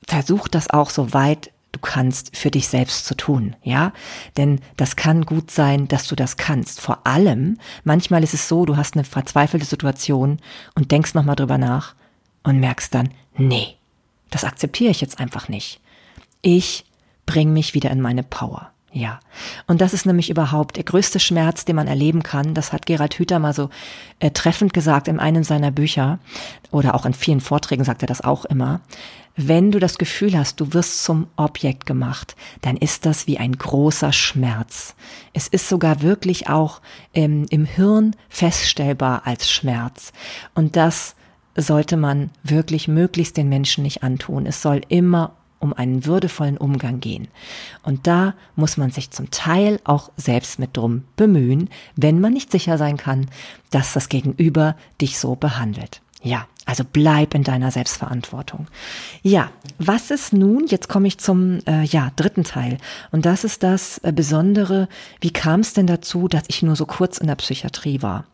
versuch 0.07 0.47
das 0.47 0.69
auch 0.69 0.89
so 0.89 1.13
weit 1.13 1.51
du 1.71 1.79
kannst 1.79 2.35
für 2.35 2.51
dich 2.51 2.67
selbst 2.67 3.05
zu 3.05 3.15
tun, 3.15 3.55
ja? 3.63 3.93
Denn 4.37 4.59
das 4.75 4.95
kann 4.95 5.25
gut 5.25 5.51
sein, 5.51 5.87
dass 5.87 6.07
du 6.07 6.15
das 6.15 6.37
kannst. 6.37 6.81
Vor 6.81 7.07
allem, 7.07 7.57
manchmal 7.83 8.23
ist 8.23 8.33
es 8.33 8.47
so, 8.47 8.65
du 8.65 8.75
hast 8.75 8.95
eine 8.95 9.05
verzweifelte 9.05 9.65
Situation 9.65 10.39
und 10.75 10.91
denkst 10.91 11.13
nochmal 11.13 11.37
drüber 11.37 11.57
nach 11.57 11.95
und 12.43 12.59
merkst 12.59 12.93
dann, 12.93 13.09
nee, 13.37 13.77
das 14.29 14.43
akzeptiere 14.43 14.91
ich 14.91 15.01
jetzt 15.01 15.19
einfach 15.19 15.47
nicht. 15.47 15.79
Ich 16.41 16.85
bring 17.25 17.53
mich 17.53 17.73
wieder 17.73 17.91
in 17.91 18.01
meine 18.01 18.23
Power. 18.23 18.70
Ja, 18.93 19.21
und 19.67 19.79
das 19.79 19.93
ist 19.93 20.05
nämlich 20.05 20.29
überhaupt 20.29 20.75
der 20.75 20.83
größte 20.83 21.21
Schmerz, 21.21 21.63
den 21.63 21.77
man 21.77 21.87
erleben 21.87 22.23
kann. 22.23 22.53
Das 22.53 22.73
hat 22.73 22.85
Gerald 22.85 23.13
Hüther 23.13 23.39
mal 23.39 23.53
so 23.53 23.69
äh, 24.19 24.31
treffend 24.31 24.73
gesagt 24.73 25.07
in 25.07 25.17
einem 25.17 25.45
seiner 25.45 25.71
Bücher 25.71 26.19
oder 26.71 26.93
auch 26.93 27.05
in 27.05 27.13
vielen 27.13 27.39
Vorträgen 27.39 27.85
sagt 27.85 28.03
er 28.03 28.07
das 28.07 28.19
auch 28.19 28.43
immer. 28.43 28.81
Wenn 29.37 29.71
du 29.71 29.79
das 29.79 29.97
Gefühl 29.97 30.37
hast, 30.37 30.59
du 30.59 30.73
wirst 30.73 31.05
zum 31.05 31.27
Objekt 31.37 31.85
gemacht, 31.85 32.35
dann 32.61 32.75
ist 32.75 33.05
das 33.05 33.27
wie 33.27 33.37
ein 33.37 33.53
großer 33.53 34.11
Schmerz. 34.11 34.93
Es 35.31 35.47
ist 35.47 35.69
sogar 35.69 36.01
wirklich 36.01 36.49
auch 36.49 36.81
ähm, 37.13 37.45
im 37.49 37.63
Hirn 37.63 38.13
feststellbar 38.27 39.21
als 39.23 39.49
Schmerz. 39.49 40.11
Und 40.53 40.75
das 40.75 41.15
sollte 41.55 41.95
man 41.95 42.29
wirklich 42.43 42.89
möglichst 42.89 43.37
den 43.37 43.47
Menschen 43.47 43.83
nicht 43.83 44.03
antun. 44.03 44.45
Es 44.45 44.61
soll 44.61 44.81
immer 44.89 45.37
um 45.61 45.73
einen 45.73 46.05
würdevollen 46.05 46.57
Umgang 46.57 46.99
gehen. 46.99 47.27
Und 47.83 48.07
da 48.07 48.33
muss 48.55 48.77
man 48.77 48.91
sich 48.91 49.11
zum 49.11 49.31
Teil 49.31 49.79
auch 49.83 50.11
selbst 50.17 50.59
mit 50.59 50.75
drum 50.75 51.03
bemühen, 51.15 51.69
wenn 51.95 52.19
man 52.19 52.33
nicht 52.33 52.51
sicher 52.51 52.77
sein 52.77 52.97
kann, 52.97 53.27
dass 53.69 53.93
das 53.93 54.09
Gegenüber 54.09 54.75
dich 54.99 55.19
so 55.19 55.35
behandelt. 55.35 56.01
Ja, 56.23 56.47
also 56.65 56.83
bleib 56.89 57.33
in 57.33 57.43
deiner 57.43 57.71
Selbstverantwortung. 57.71 58.67
Ja, 59.23 59.49
was 59.79 60.11
ist 60.11 60.33
nun? 60.33 60.67
Jetzt 60.67 60.87
komme 60.87 61.07
ich 61.07 61.17
zum 61.17 61.59
äh, 61.65 61.83
ja 61.83 62.11
dritten 62.15 62.43
Teil 62.43 62.77
und 63.11 63.25
das 63.25 63.43
ist 63.43 63.63
das 63.63 63.97
äh, 63.99 64.11
Besondere. 64.13 64.87
Wie 65.19 65.31
kam 65.31 65.61
es 65.61 65.73
denn 65.73 65.87
dazu, 65.87 66.27
dass 66.27 66.43
ich 66.47 66.61
nur 66.61 66.75
so 66.75 66.85
kurz 66.85 67.17
in 67.17 67.27
der 67.27 67.35
Psychiatrie 67.35 68.03
war? 68.03 68.25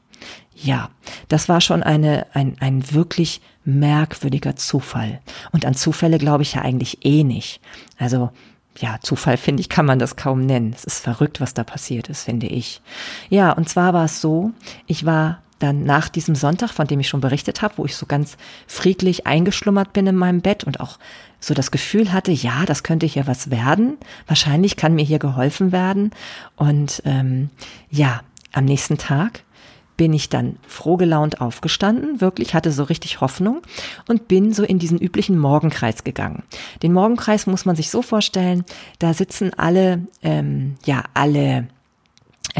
Ja, 0.60 0.89
das 1.28 1.50
war 1.50 1.62
schon 1.62 1.84
eine, 1.84 2.26
ein, 2.34 2.56
ein 2.60 2.91
wirklich 2.91 3.41
merkwürdiger 3.63 4.56
Zufall. 4.56 5.20
Und 5.52 5.65
an 5.65 5.76
Zufälle 5.76 6.17
glaube 6.17 6.43
ich 6.43 6.54
ja 6.54 6.62
eigentlich 6.62 7.06
eh 7.06 7.24
nicht. 7.24 7.62
Also, 8.00 8.32
ja, 8.80 8.98
Zufall 9.02 9.38
finde 9.38 9.62
ich, 9.62 9.70
kann 9.70 9.86
man 9.86 10.00
das 10.00 10.15
kaum 10.15 10.46
nennen. 10.46 10.74
Es 10.76 10.84
ist 10.84 11.00
verrückt, 11.00 11.41
was 11.41 11.54
da 11.54 11.63
passiert 11.63 12.10
ist, 12.10 12.24
finde 12.24 12.48
ich. 12.48 12.82
Ja, 13.30 13.52
und 13.52 13.70
zwar 13.70 13.93
war 13.93 14.06
es 14.06 14.22
so, 14.22 14.52
ich 14.88 15.06
war 15.06 15.41
dann 15.60 15.84
nach 15.84 16.10
diesem 16.10 16.36
Sonntag, 16.36 16.70
von 16.72 16.88
dem 16.88 17.00
ich 17.00 17.08
schon 17.08 17.22
berichtet 17.22 17.62
habe, 17.62 17.76
wo 17.78 17.86
ich 17.86 17.96
so 17.96 18.06
ganz 18.06 18.38
friedlich 18.67 19.26
eingeschlummert 19.26 19.93
bin 19.93 20.06
in 20.06 20.15
meinem 20.15 20.41
Bett 20.41 20.63
und 20.63 20.80
auch 20.80 21.00
so 21.39 21.54
das 21.54 21.72
Gefühl 21.72 22.13
hatte, 22.13 22.32
ja, 22.32 22.65
das 22.65 22.84
könnte 22.84 23.06
hier 23.06 23.28
was 23.28 23.50
werden. 23.50 23.98
Wahrscheinlich 24.28 24.76
kann 24.76 24.96
mir 24.96 25.06
hier 25.06 25.20
geholfen 25.20 25.72
werden. 25.72 26.12
Und 26.56 27.02
ähm, 27.06 27.50
ja, 27.89 28.22
am 28.54 28.65
nächsten 28.65 28.98
Tag 28.98 29.43
bin 29.98 30.14
ich 30.14 30.30
dann 30.30 30.58
frohgelaunt 30.68 31.42
aufgestanden, 31.42 32.22
wirklich 32.22 32.54
hatte 32.54 32.72
so 32.72 32.84
richtig 32.84 33.20
Hoffnung 33.20 33.62
und 34.08 34.28
bin 34.28 34.54
so 34.54 34.64
in 34.64 34.80
diesen 34.80 35.00
üblichen 35.00 35.38
Morgenkreis 35.38 36.04
gegangen. 36.04 36.44
Den 36.84 36.94
Morgenkreis 36.94 37.48
muss 37.48 37.66
man 37.66 37.76
sich 37.76 37.90
so 37.90 38.02
vorstellen, 38.02 38.64
da 39.00 39.14
sitzen 39.14 39.52
alle, 39.58 40.06
ähm, 40.22 40.76
ja, 40.86 41.04
alle 41.14 41.68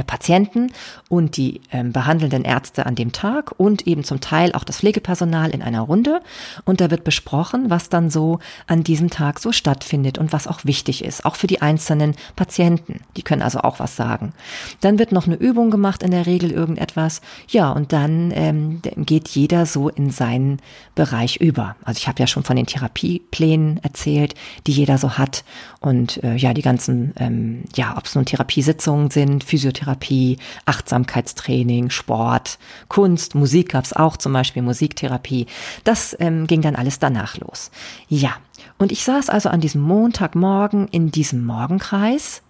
Patienten 0.06 0.72
und 1.10 1.38
die 1.38 1.62
ähm, 1.72 1.92
behandelnden 1.92 2.44
Ärzte 2.44 2.86
an 2.86 2.96
dem 2.96 3.12
Tag 3.12 3.54
und 3.58 3.88
eben 3.88 4.04
zum 4.04 4.22
Teil 4.22 4.54
auch 4.54 4.64
das 4.64 4.78
Pflegepersonal 4.78 5.50
in 5.52 5.62
einer 5.62 5.82
Runde. 5.82 6.22
Und 6.66 6.82
da 6.82 6.92
wird 6.92 7.04
besprochen, 7.04 7.70
was 7.70 7.90
dann 7.90 8.10
so 8.10 8.40
an 8.68 8.84
diesem 8.84 9.10
Tag 9.10 9.40
so 9.40 9.52
stattfindet 9.52 10.18
und 10.18 10.34
was 10.34 10.48
auch 10.48 10.66
wichtig 10.66 11.04
ist, 11.04 11.26
auch 11.26 11.36
für 11.36 11.48
die 11.48 11.62
einzelnen 11.62 12.16
Patienten. 12.36 13.02
Die 13.16 13.24
können 13.24 13.42
also 13.42 13.60
auch 13.60 13.80
was 13.80 13.96
sagen. 13.96 14.34
Dann 14.82 15.00
wird 15.00 15.12
noch 15.12 15.26
eine 15.26 15.36
Übung 15.36 15.72
gemacht, 15.72 16.04
in 16.04 16.12
der 16.12 16.26
Regel 16.26 16.52
irgendetwas. 16.52 17.22
Ja, 17.48 17.72
und 17.72 17.94
dann 17.94 18.32
ähm, 18.36 18.82
geht 18.98 19.30
jeder 19.30 19.66
so 19.66 19.90
in 19.90 20.12
seinen 20.12 20.60
Bereich 20.96 21.38
über. 21.38 21.76
Also 21.84 21.98
ich 21.98 22.08
habe 22.08 22.20
ja 22.20 22.28
schon 22.28 22.44
von 22.44 22.56
den 22.56 22.66
Therapieplänen 22.66 23.80
erzählt, 23.84 24.36
die 24.66 24.72
jeder 24.72 24.98
so 24.98 25.18
hat. 25.18 25.44
Und 25.80 26.24
äh, 26.24 26.36
ja, 26.36 26.54
die 26.54 26.62
ganzen, 26.62 27.14
ähm, 27.18 27.64
ja, 27.76 27.96
ob 27.98 28.06
es 28.06 28.16
nun 28.16 28.26
Therapiesitzungen 28.26 29.10
sind, 29.10 29.44
Physiotherapie, 29.44 29.77
Therapie, 29.78 30.38
Achtsamkeitstraining, 30.66 31.90
Sport, 31.90 32.60
Kunst, 32.88 33.36
Musik 33.36 33.72
gab's 33.72 33.94
auch, 33.94 34.18
zum 34.18 34.34
Beispiel 34.34 34.62
Musiktherapie. 34.62 35.48
Das 35.84 36.16
ähm, 36.20 36.48
ging 36.48 36.62
dann 36.62 36.76
alles 36.76 37.00
danach 37.00 37.38
los. 37.38 37.72
Ja, 38.08 38.36
und 38.78 38.92
ich 38.92 39.04
saß 39.04 39.30
also 39.30 39.50
an 39.50 39.62
diesem 39.62 39.82
Montagmorgen 39.82 40.88
in 40.88 41.12
diesem 41.12 41.46
Morgenkreis 41.46 42.42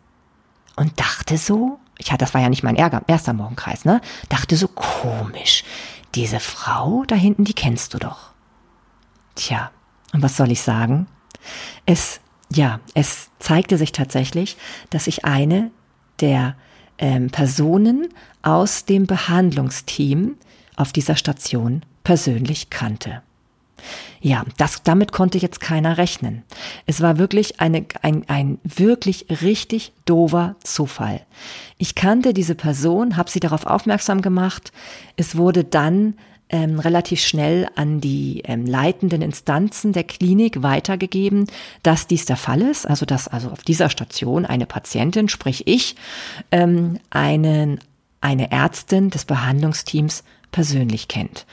und 0.75 0.99
dachte 0.99 1.37
so, 1.37 1.79
ich 1.97 2.11
hatte, 2.11 2.23
das 2.23 2.33
war 2.33 2.41
ja 2.41 2.49
nicht 2.49 2.63
mein 2.63 2.75
Ärger, 2.75 3.01
erster 3.07 3.33
Morgenkreis, 3.33 3.85
ne? 3.85 4.01
Dachte 4.29 4.55
so 4.55 4.67
komisch. 4.67 5.63
Diese 6.15 6.39
Frau 6.39 7.03
da 7.07 7.15
hinten, 7.15 7.43
die 7.43 7.53
kennst 7.53 7.93
du 7.93 7.97
doch. 7.97 8.31
Tja, 9.35 9.71
und 10.13 10.21
was 10.21 10.37
soll 10.37 10.51
ich 10.51 10.61
sagen? 10.61 11.07
Es, 11.85 12.19
ja, 12.51 12.79
es 12.93 13.29
zeigte 13.39 13.77
sich 13.77 13.91
tatsächlich, 13.91 14.57
dass 14.89 15.07
ich 15.07 15.25
eine 15.25 15.71
der 16.19 16.55
ähm, 16.97 17.29
Personen 17.29 18.10
aus 18.41 18.86
dem 18.86 19.05
Behandlungsteam 19.05 20.36
auf 20.75 20.91
dieser 20.91 21.15
Station 21.15 21.81
persönlich 22.03 22.69
kannte. 22.69 23.21
Ja, 24.19 24.43
das, 24.57 24.81
damit 24.83 25.12
konnte 25.12 25.38
jetzt 25.38 25.60
keiner 25.60 25.97
rechnen. 25.97 26.43
Es 26.86 27.01
war 27.01 27.17
wirklich 27.17 27.60
eine, 27.60 27.86
ein, 28.01 28.23
ein 28.27 28.57
wirklich 28.63 29.27
richtig 29.41 29.93
dover 30.05 30.55
Zufall. 30.63 31.21
Ich 31.77 31.93
kannte 31.93 32.33
diese 32.33 32.55
Person, 32.55 33.15
habe 33.15 33.29
sie 33.29 33.39
darauf 33.39 33.65
aufmerksam 33.65 34.21
gemacht. 34.21 34.71
Es 35.17 35.36
wurde 35.38 35.63
dann 35.63 36.15
ähm, 36.49 36.79
relativ 36.79 37.21
schnell 37.21 37.67
an 37.75 37.99
die 37.99 38.41
ähm, 38.45 38.65
leitenden 38.65 39.21
Instanzen 39.21 39.93
der 39.93 40.03
Klinik 40.03 40.63
weitergegeben, 40.63 41.47
dass 41.83 42.07
dies 42.07 42.25
der 42.25 42.38
Fall 42.38 42.62
ist, 42.62 42.86
also 42.86 43.05
dass 43.05 43.27
also 43.27 43.49
auf 43.49 43.63
dieser 43.63 43.89
Station 43.89 44.45
eine 44.45 44.65
Patientin, 44.65 45.29
sprich 45.29 45.67
ich, 45.67 45.95
ähm, 46.51 46.99
einen, 47.10 47.79
eine 48.21 48.51
Ärztin 48.51 49.10
des 49.10 49.25
Behandlungsteams 49.25 50.23
persönlich 50.51 51.07
kennt. 51.07 51.45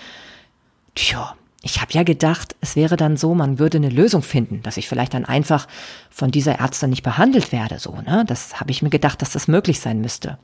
Tja, 0.95 1.35
ich 1.65 1.81
habe 1.81 1.93
ja 1.93 2.03
gedacht, 2.03 2.55
es 2.61 2.77
wäre 2.77 2.99
dann 2.99 3.17
so, 3.17 3.35
man 3.35 3.59
würde 3.59 3.79
eine 3.79 3.89
Lösung 3.89 4.23
finden, 4.23 4.63
dass 4.63 4.77
ich 4.77 4.87
vielleicht 4.87 5.15
dann 5.15 5.25
einfach 5.25 5.67
von 6.11 6.31
dieser 6.31 6.57
Ärztin 6.57 6.91
nicht 6.91 7.03
behandelt 7.03 7.53
werde, 7.53 7.79
so, 7.79 7.97
ne? 8.03 8.25
Das 8.27 8.61
habe 8.61 8.71
ich 8.71 8.83
mir 8.83 8.91
gedacht, 8.91 9.23
dass 9.23 9.31
das 9.31 9.49
möglich 9.49 9.81
sein 9.81 10.03
müsste. 10.03 10.39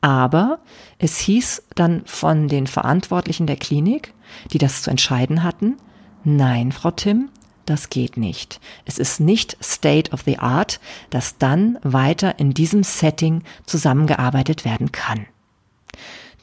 Aber 0.00 0.58
es 0.98 1.18
hieß 1.18 1.62
dann 1.76 2.02
von 2.04 2.48
den 2.48 2.66
Verantwortlichen 2.66 3.46
der 3.46 3.56
Klinik, 3.56 4.12
die 4.52 4.58
das 4.58 4.82
zu 4.82 4.90
entscheiden 4.90 5.44
hatten, 5.44 5.76
nein, 6.24 6.72
Frau 6.72 6.90
Tim, 6.90 7.28
das 7.64 7.88
geht 7.88 8.16
nicht. 8.16 8.60
Es 8.86 8.98
ist 8.98 9.20
nicht 9.20 9.56
State 9.62 10.10
of 10.10 10.22
the 10.22 10.40
Art, 10.40 10.80
dass 11.10 11.38
dann 11.38 11.78
weiter 11.84 12.40
in 12.40 12.54
diesem 12.54 12.82
Setting 12.82 13.44
zusammengearbeitet 13.66 14.64
werden 14.64 14.90
kann. 14.90 15.26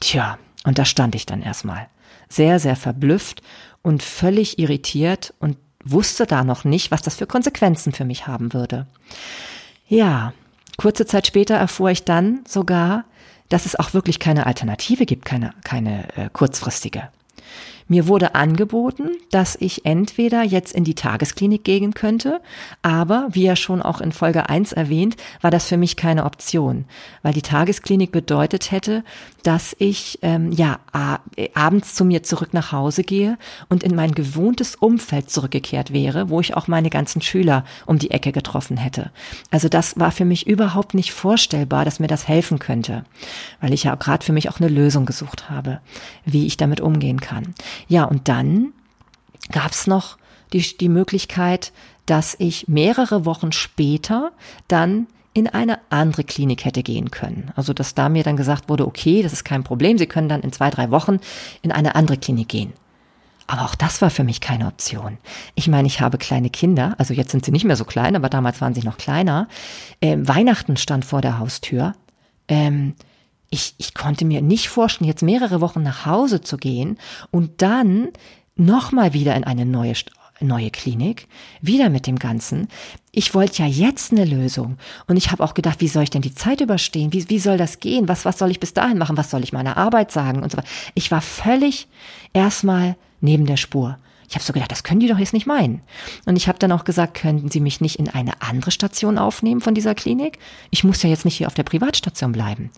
Tja, 0.00 0.38
und 0.64 0.78
da 0.78 0.86
stand 0.86 1.14
ich 1.14 1.26
dann 1.26 1.42
erstmal. 1.42 1.88
Sehr, 2.30 2.58
sehr 2.58 2.74
verblüfft 2.74 3.42
und 3.84 4.02
völlig 4.02 4.58
irritiert 4.58 5.34
und 5.38 5.56
wusste 5.84 6.26
da 6.26 6.42
noch 6.42 6.64
nicht, 6.64 6.90
was 6.90 7.02
das 7.02 7.16
für 7.16 7.26
Konsequenzen 7.26 7.92
für 7.92 8.06
mich 8.06 8.26
haben 8.26 8.52
würde. 8.52 8.86
Ja, 9.86 10.32
kurze 10.78 11.06
Zeit 11.06 11.26
später 11.26 11.54
erfuhr 11.54 11.90
ich 11.90 12.02
dann 12.02 12.40
sogar, 12.48 13.04
dass 13.50 13.66
es 13.66 13.76
auch 13.76 13.92
wirklich 13.92 14.18
keine 14.18 14.46
Alternative 14.46 15.04
gibt, 15.04 15.26
keine, 15.26 15.52
keine 15.62 16.08
äh, 16.16 16.30
kurzfristige. 16.32 17.10
Mir 17.86 18.06
wurde 18.06 18.34
angeboten, 18.34 19.10
dass 19.30 19.56
ich 19.60 19.84
entweder 19.84 20.42
jetzt 20.42 20.72
in 20.72 20.84
die 20.84 20.94
Tagesklinik 20.94 21.64
gehen 21.64 21.92
könnte, 21.92 22.40
aber 22.80 23.28
wie 23.32 23.42
ja 23.42 23.56
schon 23.56 23.82
auch 23.82 24.00
in 24.00 24.12
Folge 24.12 24.48
1 24.48 24.72
erwähnt, 24.72 25.16
war 25.42 25.50
das 25.50 25.66
für 25.66 25.76
mich 25.76 25.96
keine 25.96 26.24
Option, 26.24 26.86
weil 27.22 27.34
die 27.34 27.42
Tagesklinik 27.42 28.10
bedeutet 28.10 28.70
hätte, 28.70 29.04
dass 29.42 29.76
ich 29.78 30.18
ähm, 30.22 30.50
ja 30.50 30.78
abends 31.52 31.94
zu 31.94 32.06
mir 32.06 32.22
zurück 32.22 32.54
nach 32.54 32.72
Hause 32.72 33.04
gehe 33.04 33.36
und 33.68 33.82
in 33.82 33.94
mein 33.94 34.12
gewohntes 34.12 34.74
Umfeld 34.76 35.30
zurückgekehrt 35.30 35.92
wäre, 35.92 36.30
wo 36.30 36.40
ich 36.40 36.56
auch 36.56 36.68
meine 36.68 36.88
ganzen 36.88 37.20
Schüler 37.20 37.64
um 37.84 37.98
die 37.98 38.10
Ecke 38.10 38.32
getroffen 38.32 38.78
hätte. 38.78 39.10
Also 39.50 39.68
das 39.68 40.00
war 40.00 40.10
für 40.10 40.24
mich 40.24 40.46
überhaupt 40.46 40.94
nicht 40.94 41.12
vorstellbar, 41.12 41.84
dass 41.84 42.00
mir 42.00 42.06
das 42.06 42.28
helfen 42.28 42.58
könnte, 42.58 43.04
weil 43.60 43.74
ich 43.74 43.84
ja 43.84 43.94
gerade 43.94 44.24
für 44.24 44.32
mich 44.32 44.48
auch 44.48 44.58
eine 44.58 44.68
Lösung 44.68 45.04
gesucht 45.04 45.50
habe, 45.50 45.80
wie 46.24 46.46
ich 46.46 46.56
damit 46.56 46.80
umgehen 46.80 47.20
kann. 47.20 47.54
Ja, 47.88 48.04
und 48.04 48.28
dann 48.28 48.72
gab 49.52 49.72
es 49.72 49.86
noch 49.86 50.16
die, 50.52 50.76
die 50.78 50.88
Möglichkeit, 50.88 51.72
dass 52.06 52.36
ich 52.38 52.68
mehrere 52.68 53.24
Wochen 53.24 53.52
später 53.52 54.32
dann 54.68 55.06
in 55.32 55.48
eine 55.48 55.80
andere 55.90 56.22
Klinik 56.22 56.64
hätte 56.64 56.82
gehen 56.82 57.10
können. 57.10 57.50
Also 57.56 57.72
dass 57.72 57.94
da 57.94 58.08
mir 58.08 58.22
dann 58.22 58.36
gesagt 58.36 58.68
wurde, 58.68 58.86
okay, 58.86 59.22
das 59.22 59.32
ist 59.32 59.44
kein 59.44 59.64
Problem, 59.64 59.98
Sie 59.98 60.06
können 60.06 60.28
dann 60.28 60.42
in 60.42 60.52
zwei, 60.52 60.70
drei 60.70 60.90
Wochen 60.90 61.18
in 61.62 61.72
eine 61.72 61.96
andere 61.96 62.16
Klinik 62.16 62.48
gehen. 62.48 62.72
Aber 63.46 63.62
auch 63.62 63.74
das 63.74 64.00
war 64.00 64.10
für 64.10 64.24
mich 64.24 64.40
keine 64.40 64.66
Option. 64.66 65.18
Ich 65.54 65.68
meine, 65.68 65.86
ich 65.86 66.00
habe 66.00 66.16
kleine 66.16 66.48
Kinder, 66.48 66.94
also 66.98 67.12
jetzt 67.12 67.30
sind 67.30 67.44
sie 67.44 67.50
nicht 67.50 67.64
mehr 67.64 67.76
so 67.76 67.84
klein, 67.84 68.16
aber 68.16 68.30
damals 68.30 68.60
waren 68.60 68.74
sie 68.74 68.82
noch 68.82 68.96
kleiner. 68.96 69.48
Ähm, 70.00 70.26
Weihnachten 70.26 70.76
stand 70.76 71.04
vor 71.04 71.20
der 71.20 71.38
Haustür. 71.38 71.94
Ähm, 72.48 72.94
ich, 73.54 73.74
ich 73.78 73.94
konnte 73.94 74.24
mir 74.24 74.42
nicht 74.42 74.68
vorstellen, 74.68 75.08
jetzt 75.08 75.22
mehrere 75.22 75.60
Wochen 75.60 75.82
nach 75.82 76.04
Hause 76.04 76.40
zu 76.40 76.56
gehen 76.56 76.98
und 77.30 77.62
dann 77.62 78.08
nochmal 78.56 79.12
wieder 79.12 79.36
in 79.36 79.44
eine 79.44 79.64
neue, 79.64 79.94
neue 80.40 80.70
Klinik, 80.70 81.28
wieder 81.60 81.88
mit 81.88 82.08
dem 82.08 82.18
Ganzen. 82.18 82.66
Ich 83.12 83.32
wollte 83.32 83.62
ja 83.62 83.68
jetzt 83.68 84.10
eine 84.10 84.24
Lösung. 84.24 84.76
Und 85.06 85.16
ich 85.16 85.30
habe 85.30 85.44
auch 85.44 85.54
gedacht, 85.54 85.80
wie 85.80 85.88
soll 85.88 86.02
ich 86.02 86.10
denn 86.10 86.22
die 86.22 86.34
Zeit 86.34 86.60
überstehen? 86.60 87.12
Wie, 87.12 87.28
wie 87.30 87.38
soll 87.38 87.56
das 87.56 87.78
gehen? 87.78 88.08
Was, 88.08 88.24
was 88.24 88.38
soll 88.38 88.50
ich 88.50 88.58
bis 88.58 88.74
dahin 88.74 88.98
machen? 88.98 89.16
Was 89.16 89.30
soll 89.30 89.44
ich 89.44 89.52
meiner 89.52 89.76
Arbeit 89.76 90.10
sagen? 90.10 90.42
Und 90.42 90.50
so 90.50 90.58
weiter. 90.58 90.68
Ich 90.94 91.12
war 91.12 91.20
völlig 91.20 91.86
erstmal 92.32 92.96
neben 93.20 93.46
der 93.46 93.56
Spur. 93.56 93.98
Ich 94.34 94.36
habe 94.36 94.46
so 94.46 94.52
gedacht, 94.52 94.72
das 94.72 94.82
können 94.82 94.98
die 94.98 95.06
doch 95.06 95.18
jetzt 95.18 95.32
nicht 95.32 95.46
meinen. 95.46 95.80
Und 96.26 96.34
ich 96.34 96.48
habe 96.48 96.58
dann 96.58 96.72
auch 96.72 96.82
gesagt, 96.82 97.14
könnten 97.14 97.52
Sie 97.52 97.60
mich 97.60 97.80
nicht 97.80 98.00
in 98.00 98.08
eine 98.08 98.42
andere 98.42 98.72
Station 98.72 99.16
aufnehmen 99.16 99.60
von 99.60 99.76
dieser 99.76 99.94
Klinik? 99.94 100.40
Ich 100.72 100.82
muss 100.82 101.04
ja 101.04 101.08
jetzt 101.08 101.24
nicht 101.24 101.36
hier 101.36 101.46
auf 101.46 101.54
der 101.54 101.62
Privatstation 101.62 102.32
bleiben. 102.32 102.72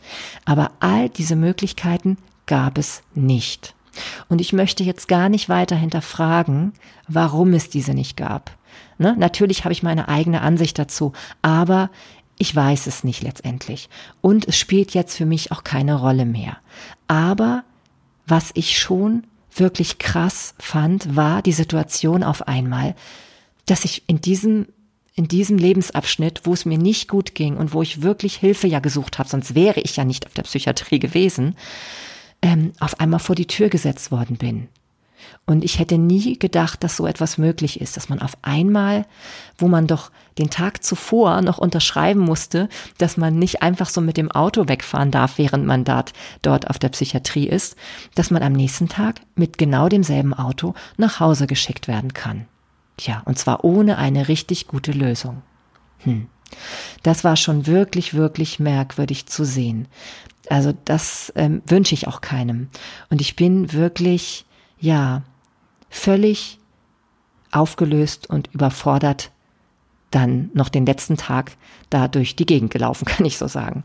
Aber 0.45 0.73
all 0.81 1.09
diese 1.09 1.35
Möglichkeiten 1.35 2.19
gab 2.45 2.77
es 2.77 3.01
nicht. 3.15 3.75
Und 4.29 4.43
ich 4.43 4.53
möchte 4.53 4.85
jetzt 4.85 5.09
gar 5.09 5.31
nicht 5.31 5.49
weiter 5.49 5.77
hinterfragen, 5.77 6.75
warum 7.09 7.55
es 7.55 7.71
diese 7.71 7.95
nicht 7.95 8.19
gab. 8.19 8.51
Ne? 8.99 9.17
Natürlich 9.19 9.65
habe 9.65 9.73
ich 9.73 9.83
meine 9.83 10.09
eigene 10.09 10.43
Ansicht 10.43 10.79
dazu, 10.79 11.15
aber 11.41 11.89
ich 12.37 12.55
weiß 12.55 12.87
es 12.87 13.03
nicht 13.03 13.23
letztendlich. 13.23 13.89
Und 14.21 14.47
es 14.47 14.59
spielt 14.59 14.93
jetzt 14.93 15.17
für 15.17 15.25
mich 15.25 15.53
auch 15.53 15.65
keine 15.65 15.95
Rolle 15.95 16.27
mehr. 16.27 16.59
Aber 17.09 17.65
was 18.27 18.51
ich 18.53 18.79
schon 18.79 19.23
wirklich 19.59 19.99
krass 19.99 20.55
fand, 20.59 21.17
war 21.17 21.43
die 21.43 21.53
Situation 21.53 22.23
auf 22.23 22.47
einmal, 22.49 22.95
dass 23.67 23.85
ich 23.85 24.03
in 24.09 24.21
diesem 24.21 24.67
in 25.19 25.29
diesem 25.29 25.57
Lebensabschnitt, 25.57 26.43
wo 26.45 26.53
es 26.53 26.67
mir 26.67 26.77
nicht 26.77 27.09
gut 27.09 27.35
ging 27.35 27.57
und 27.57 27.73
wo 27.73 27.81
ich 27.81 28.03
wirklich 28.03 28.37
Hilfe 28.37 28.67
ja 28.67 28.81
gesucht 28.81 29.19
habe, 29.19 29.31
sonst 29.31 29.55
wäre 29.55 29.81
ich 29.81 29.97
ja 29.97 30.05
nicht 30.05 30.27
auf 30.27 30.35
der 30.35 30.43
Psychiatrie 30.43 30.99
gewesen, 30.99 31.57
ähm, 32.43 32.73
auf 32.81 33.01
einmal 33.01 33.21
vor 33.21 33.35
die 33.35 33.47
Tür 33.47 33.71
gesetzt 33.71 34.11
worden 34.11 34.37
bin. 34.37 34.69
Und 35.47 35.65
ich 35.65 35.79
hätte 35.79 35.99
nie 35.99 36.39
gedacht, 36.39 36.83
dass 36.83 36.97
so 36.97 37.07
etwas 37.07 37.39
möglich 37.39 37.81
ist, 37.81 37.97
dass 37.97 38.09
man 38.09 38.21
auf 38.21 38.37
einmal, 38.43 39.07
wo 39.59 39.69
man 39.69 39.87
doch 39.87 40.11
den 40.39 40.51
Tag 40.51 40.83
zuvor 40.83 41.41
noch 41.41 41.59
unterschreiben 41.59 42.21
musste, 42.21 42.69
dass 42.99 43.17
man 43.17 43.39
nicht 43.39 43.63
einfach 43.63 43.89
so 43.89 44.01
mit 44.01 44.17
dem 44.17 44.31
Auto 44.31 44.69
wegfahren 44.69 45.11
darf, 45.11 45.39
während 45.39 45.67
man 45.67 45.85
dort, 45.85 46.13
dort 46.43 46.69
auf 46.69 46.79
der 46.79 46.91
Psychiatrie 46.91 47.49
ist, 47.49 47.77
dass 48.15 48.31
man 48.31 48.43
am 48.43 48.53
nächsten 48.53 48.89
Tag 48.89 49.21
mit 49.35 49.59
genau 49.59 49.89
demselben 49.89 50.35
Auto 50.35 50.75
nach 50.97 51.21
Hause 51.21 51.47
geschickt 51.47 51.89
werden 51.89 52.13
kann. 52.13 52.47
Tja, 52.97 53.23
und 53.25 53.39
zwar 53.39 53.65
ohne 53.65 53.99
eine 53.99 54.29
richtig 54.29 54.69
gute 54.69 54.93
Lösung. 54.93 55.43
Hm. 55.99 56.29
Das 57.03 57.25
war 57.25 57.37
schon 57.37 57.67
wirklich, 57.67 58.15
wirklich 58.15 58.59
merkwürdig 58.59 59.27
zu 59.27 59.45
sehen. 59.45 59.89
Also 60.49 60.73
das 60.85 61.33
ähm, 61.37 61.63
wünsche 61.67 61.95
ich 61.95 62.07
auch 62.07 62.21
keinem. 62.21 62.69
Und 63.11 63.21
ich 63.21 63.37
bin 63.37 63.73
wirklich, 63.73 64.46
ja, 64.79 65.23
völlig 65.89 66.59
aufgelöst 67.51 68.29
und 68.29 68.53
überfordert 68.53 69.31
dann 70.11 70.51
noch 70.55 70.69
den 70.69 70.87
letzten 70.87 71.17
Tag 71.17 71.53
da 71.91 72.09
durch 72.09 72.37
die 72.37 72.47
Gegend 72.47 72.71
gelaufen, 72.71 73.05
kann 73.07 73.27
ich 73.27 73.39
so 73.39 73.49
sagen. 73.49 73.85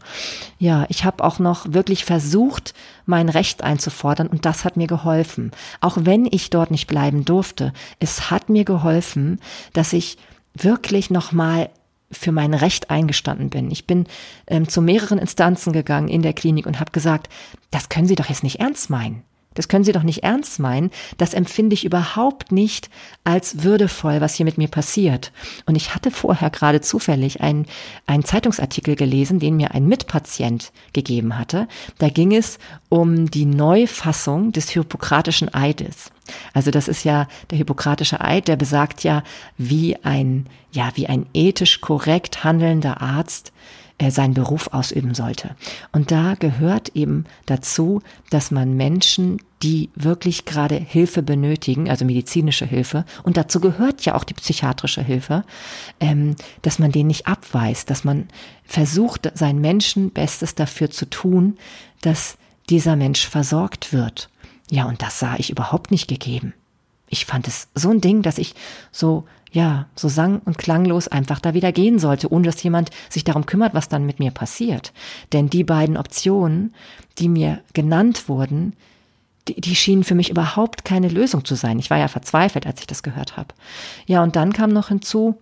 Ja, 0.60 0.86
ich 0.89 1.04
habe 1.04 1.23
auch 1.23 1.39
noch 1.39 1.73
wirklich 1.73 2.06
versucht, 2.06 2.73
mein 3.06 3.30
Recht 3.30 3.63
einzufordern 3.63 4.27
und 4.27 4.45
das 4.45 4.63
hat 4.63 4.77
mir 4.77 4.88
geholfen. 4.88 5.51
Auch 5.80 5.97
wenn 6.01 6.25
ich 6.25 6.49
dort 6.49 6.71
nicht 6.71 6.88
bleiben 6.88 7.25
durfte, 7.25 7.73
es 7.99 8.30
hat 8.30 8.49
mir 8.49 8.65
geholfen, 8.65 9.39
dass 9.73 9.93
ich 9.93 10.17
wirklich 10.54 11.10
noch 11.10 11.32
mal 11.32 11.69
für 12.12 12.32
mein 12.34 12.54
Recht 12.54 12.89
eingestanden 12.89 13.49
bin. 13.49 13.71
Ich 13.71 13.88
bin 13.88 14.06
ähm, 14.47 14.67
zu 14.67 14.82
mehreren 14.82 15.17
Instanzen 15.17 15.71
gegangen 15.71 16.10
in 16.10 16.21
der 16.21 16.34
Klinik 16.34 16.65
und 16.65 16.80
habe 16.80 16.91
gesagt, 16.91 17.30
das 17.71 17.88
können 17.88 18.08
Sie 18.08 18.15
doch 18.15 18.27
jetzt 18.27 18.43
nicht 18.43 18.60
ernst 18.60 18.89
meinen. 18.89 19.23
Das 19.53 19.67
können 19.67 19.83
Sie 19.83 19.91
doch 19.91 20.03
nicht 20.03 20.23
ernst 20.23 20.59
meinen. 20.59 20.91
Das 21.17 21.33
empfinde 21.33 21.73
ich 21.73 21.83
überhaupt 21.83 22.51
nicht 22.51 22.89
als 23.23 23.63
würdevoll, 23.63 24.21
was 24.21 24.35
hier 24.35 24.45
mit 24.45 24.57
mir 24.57 24.69
passiert. 24.69 25.31
Und 25.65 25.75
ich 25.75 25.93
hatte 25.93 26.09
vorher 26.09 26.49
gerade 26.49 26.81
zufällig 26.81 27.41
einen, 27.41 27.65
einen 28.05 28.23
Zeitungsartikel 28.23 28.95
gelesen, 28.95 29.39
den 29.39 29.57
mir 29.57 29.71
ein 29.71 29.87
Mitpatient 29.87 30.71
gegeben 30.93 31.37
hatte. 31.37 31.67
Da 31.97 32.09
ging 32.09 32.33
es 32.33 32.59
um 32.89 33.29
die 33.29 33.45
Neufassung 33.45 34.53
des 34.53 34.69
Hippokratischen 34.69 35.53
Eides. 35.53 36.11
Also 36.53 36.71
das 36.71 36.87
ist 36.87 37.03
ja 37.03 37.27
der 37.49 37.57
Hippokratische 37.57 38.21
Eid, 38.21 38.47
der 38.47 38.55
besagt 38.55 39.03
ja, 39.03 39.23
wie 39.57 39.97
ein, 40.03 40.47
ja, 40.71 40.91
wie 40.95 41.07
ein 41.07 41.25
ethisch 41.33 41.81
korrekt 41.81 42.43
handelnder 42.43 43.01
Arzt 43.01 43.51
er 44.01 44.09
seinen 44.09 44.33
Beruf 44.33 44.69
ausüben 44.73 45.13
sollte. 45.13 45.55
Und 45.91 46.09
da 46.09 46.33
gehört 46.33 46.89
eben 46.95 47.25
dazu, 47.45 48.01
dass 48.31 48.49
man 48.49 48.75
Menschen, 48.75 49.39
die 49.61 49.91
wirklich 49.93 50.45
gerade 50.45 50.75
Hilfe 50.75 51.21
benötigen, 51.21 51.87
also 51.87 52.03
medizinische 52.03 52.65
Hilfe, 52.65 53.05
und 53.21 53.37
dazu 53.37 53.59
gehört 53.59 54.03
ja 54.03 54.15
auch 54.15 54.23
die 54.23 54.33
psychiatrische 54.33 55.03
Hilfe, 55.03 55.43
ähm, 55.99 56.35
dass 56.63 56.79
man 56.79 56.91
den 56.91 57.07
nicht 57.07 57.27
abweist, 57.27 57.91
dass 57.91 58.03
man 58.03 58.27
versucht, 58.65 59.31
sein 59.35 59.61
Menschenbestes 59.61 60.55
dafür 60.55 60.89
zu 60.89 61.07
tun, 61.07 61.57
dass 62.01 62.37
dieser 62.71 62.95
Mensch 62.95 63.27
versorgt 63.27 63.93
wird. 63.93 64.29
Ja, 64.71 64.85
und 64.85 65.03
das 65.03 65.19
sah 65.19 65.35
ich 65.37 65.51
überhaupt 65.51 65.91
nicht 65.91 66.07
gegeben. 66.07 66.55
Ich 67.07 67.25
fand 67.25 67.47
es 67.47 67.67
so 67.75 67.91
ein 67.91 68.01
Ding, 68.01 68.23
dass 68.23 68.39
ich 68.39 68.55
so 68.91 69.25
ja, 69.51 69.87
so 69.95 70.07
sang- 70.07 70.41
und 70.45 70.57
klanglos 70.57 71.09
einfach 71.09 71.39
da 71.39 71.53
wieder 71.53 71.71
gehen 71.71 71.99
sollte, 71.99 72.31
ohne 72.31 72.45
dass 72.45 72.63
jemand 72.63 72.89
sich 73.09 73.23
darum 73.23 73.45
kümmert, 73.45 73.73
was 73.73 73.89
dann 73.89 74.05
mit 74.05 74.19
mir 74.19 74.31
passiert. 74.31 74.93
Denn 75.33 75.49
die 75.49 75.65
beiden 75.65 75.97
Optionen, 75.97 76.73
die 77.19 77.27
mir 77.27 77.59
genannt 77.73 78.29
wurden, 78.29 78.73
die, 79.47 79.59
die 79.59 79.75
schienen 79.75 80.05
für 80.05 80.15
mich 80.15 80.29
überhaupt 80.29 80.85
keine 80.85 81.09
Lösung 81.09 81.43
zu 81.43 81.55
sein. 81.55 81.79
Ich 81.79 81.89
war 81.89 81.97
ja 81.97 82.07
verzweifelt, 82.07 82.65
als 82.65 82.79
ich 82.79 82.87
das 82.87 83.03
gehört 83.03 83.35
habe. 83.35 83.53
Ja, 84.05 84.23
und 84.23 84.35
dann 84.37 84.53
kam 84.53 84.69
noch 84.71 84.87
hinzu, 84.87 85.37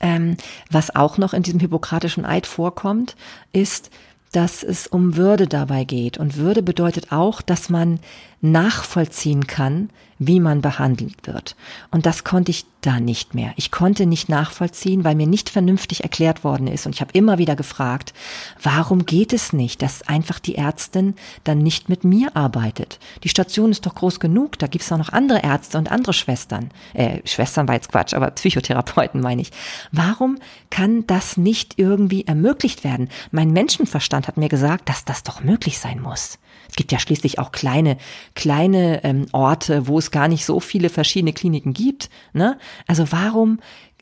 ähm, 0.00 0.36
was 0.70 0.94
auch 0.94 1.18
noch 1.18 1.34
in 1.34 1.42
diesem 1.42 1.60
hippokratischen 1.60 2.24
Eid 2.24 2.46
vorkommt, 2.46 3.14
ist, 3.52 3.90
dass 4.32 4.62
es 4.62 4.86
um 4.86 5.16
Würde 5.16 5.46
dabei 5.46 5.84
geht. 5.84 6.16
Und 6.16 6.36
Würde 6.36 6.62
bedeutet 6.62 7.12
auch, 7.12 7.42
dass 7.42 7.68
man 7.68 8.00
nachvollziehen 8.40 9.46
kann, 9.46 9.90
wie 10.26 10.40
man 10.40 10.60
behandelt 10.60 11.26
wird. 11.26 11.56
Und 11.90 12.06
das 12.06 12.24
konnte 12.24 12.50
ich 12.50 12.66
da 12.82 12.98
nicht 12.98 13.34
mehr. 13.34 13.52
Ich 13.56 13.70
konnte 13.70 14.06
nicht 14.06 14.28
nachvollziehen, 14.28 15.04
weil 15.04 15.14
mir 15.14 15.26
nicht 15.26 15.48
vernünftig 15.48 16.02
erklärt 16.02 16.42
worden 16.44 16.66
ist. 16.66 16.84
Und 16.84 16.94
ich 16.94 17.00
habe 17.00 17.12
immer 17.12 17.38
wieder 17.38 17.56
gefragt, 17.56 18.12
warum 18.60 19.06
geht 19.06 19.32
es 19.32 19.52
nicht, 19.52 19.82
dass 19.82 20.02
einfach 20.02 20.40
die 20.40 20.56
Ärztin 20.56 21.14
dann 21.44 21.58
nicht 21.58 21.88
mit 21.88 22.04
mir 22.04 22.36
arbeitet? 22.36 22.98
Die 23.22 23.28
Station 23.28 23.70
ist 23.70 23.86
doch 23.86 23.94
groß 23.94 24.20
genug, 24.20 24.58
da 24.58 24.66
gibt 24.66 24.84
es 24.84 24.92
auch 24.92 24.98
noch 24.98 25.12
andere 25.12 25.42
Ärzte 25.42 25.78
und 25.78 25.90
andere 25.90 26.12
Schwestern. 26.12 26.70
Äh, 26.92 27.20
Schwestern 27.24 27.68
war 27.68 27.76
jetzt 27.76 27.90
Quatsch, 27.90 28.14
aber 28.14 28.30
Psychotherapeuten 28.30 29.20
meine 29.20 29.42
ich. 29.42 29.52
Warum 29.92 30.38
kann 30.70 31.06
das 31.06 31.36
nicht 31.36 31.78
irgendwie 31.78 32.26
ermöglicht 32.26 32.82
werden? 32.84 33.08
Mein 33.30 33.52
Menschenverstand 33.52 34.26
hat 34.26 34.36
mir 34.36 34.48
gesagt, 34.48 34.88
dass 34.88 35.04
das 35.04 35.22
doch 35.22 35.44
möglich 35.44 35.78
sein 35.78 36.00
muss. 36.00 36.38
Es 36.72 36.76
gibt 36.76 36.90
ja 36.90 36.98
schließlich 36.98 37.38
auch 37.38 37.52
kleine, 37.52 37.98
kleine 38.34 39.04
ähm, 39.04 39.26
Orte, 39.32 39.88
wo 39.88 39.98
es 39.98 40.10
gar 40.10 40.26
nicht 40.26 40.46
so 40.46 40.58
viele 40.58 40.88
verschiedene 40.88 41.34
Kliniken 41.34 41.74
gibt. 41.74 42.08
Ne? 42.32 42.58
Also 42.86 43.12
warum 43.12 43.60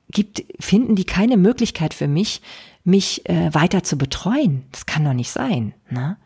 gibt, 0.08 0.44
finden 0.60 0.94
die 0.94 1.02
keine 1.02 1.36
Möglichkeit 1.36 1.94
für 1.94 2.06
mich, 2.06 2.42
mich 2.84 3.28
äh, 3.28 3.52
weiter 3.52 3.82
zu 3.82 3.98
betreuen. 3.98 4.62
Das 4.70 4.86
kann 4.86 5.04
doch 5.04 5.14
nicht 5.14 5.32
sein. 5.32 5.74
Ne? 5.90 6.16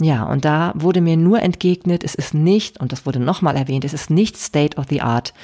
Ja, 0.00 0.24
und 0.24 0.44
da 0.44 0.72
wurde 0.74 1.00
mir 1.00 1.16
nur 1.16 1.42
entgegnet, 1.42 2.02
es 2.02 2.14
ist 2.14 2.32
nicht, 2.32 2.80
und 2.80 2.92
das 2.92 3.04
wurde 3.04 3.20
nochmal 3.20 3.56
erwähnt, 3.56 3.84
es 3.84 3.92
ist 3.92 4.10
nicht 4.10 4.36
State 4.36 4.78
of 4.78 4.86
the 4.88 5.02
Art, 5.02 5.34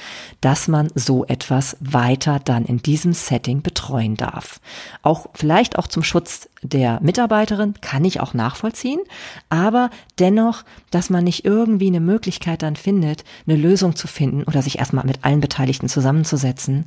dass 0.41 0.67
man 0.67 0.89
so 0.95 1.23
etwas 1.25 1.77
weiter 1.79 2.39
dann 2.43 2.65
in 2.65 2.79
diesem 2.79 3.13
Setting 3.13 3.61
betreuen 3.61 4.15
darf. 4.15 4.59
Auch 5.03 5.27
vielleicht 5.35 5.77
auch 5.77 5.87
zum 5.87 6.03
Schutz 6.03 6.49
der 6.63 6.99
Mitarbeiterin 7.01 7.75
kann 7.79 8.03
ich 8.03 8.19
auch 8.19 8.33
nachvollziehen, 8.33 8.99
aber 9.49 9.91
dennoch, 10.17 10.63
dass 10.89 11.09
man 11.09 11.23
nicht 11.23 11.45
irgendwie 11.45 11.87
eine 11.87 12.01
Möglichkeit 12.01 12.63
dann 12.63 12.75
findet, 12.75 13.23
eine 13.47 13.55
Lösung 13.55 13.95
zu 13.95 14.07
finden 14.07 14.43
oder 14.43 14.61
sich 14.61 14.79
erstmal 14.79 15.05
mit 15.05 15.23
allen 15.23 15.41
Beteiligten 15.41 15.87
zusammenzusetzen, 15.87 16.85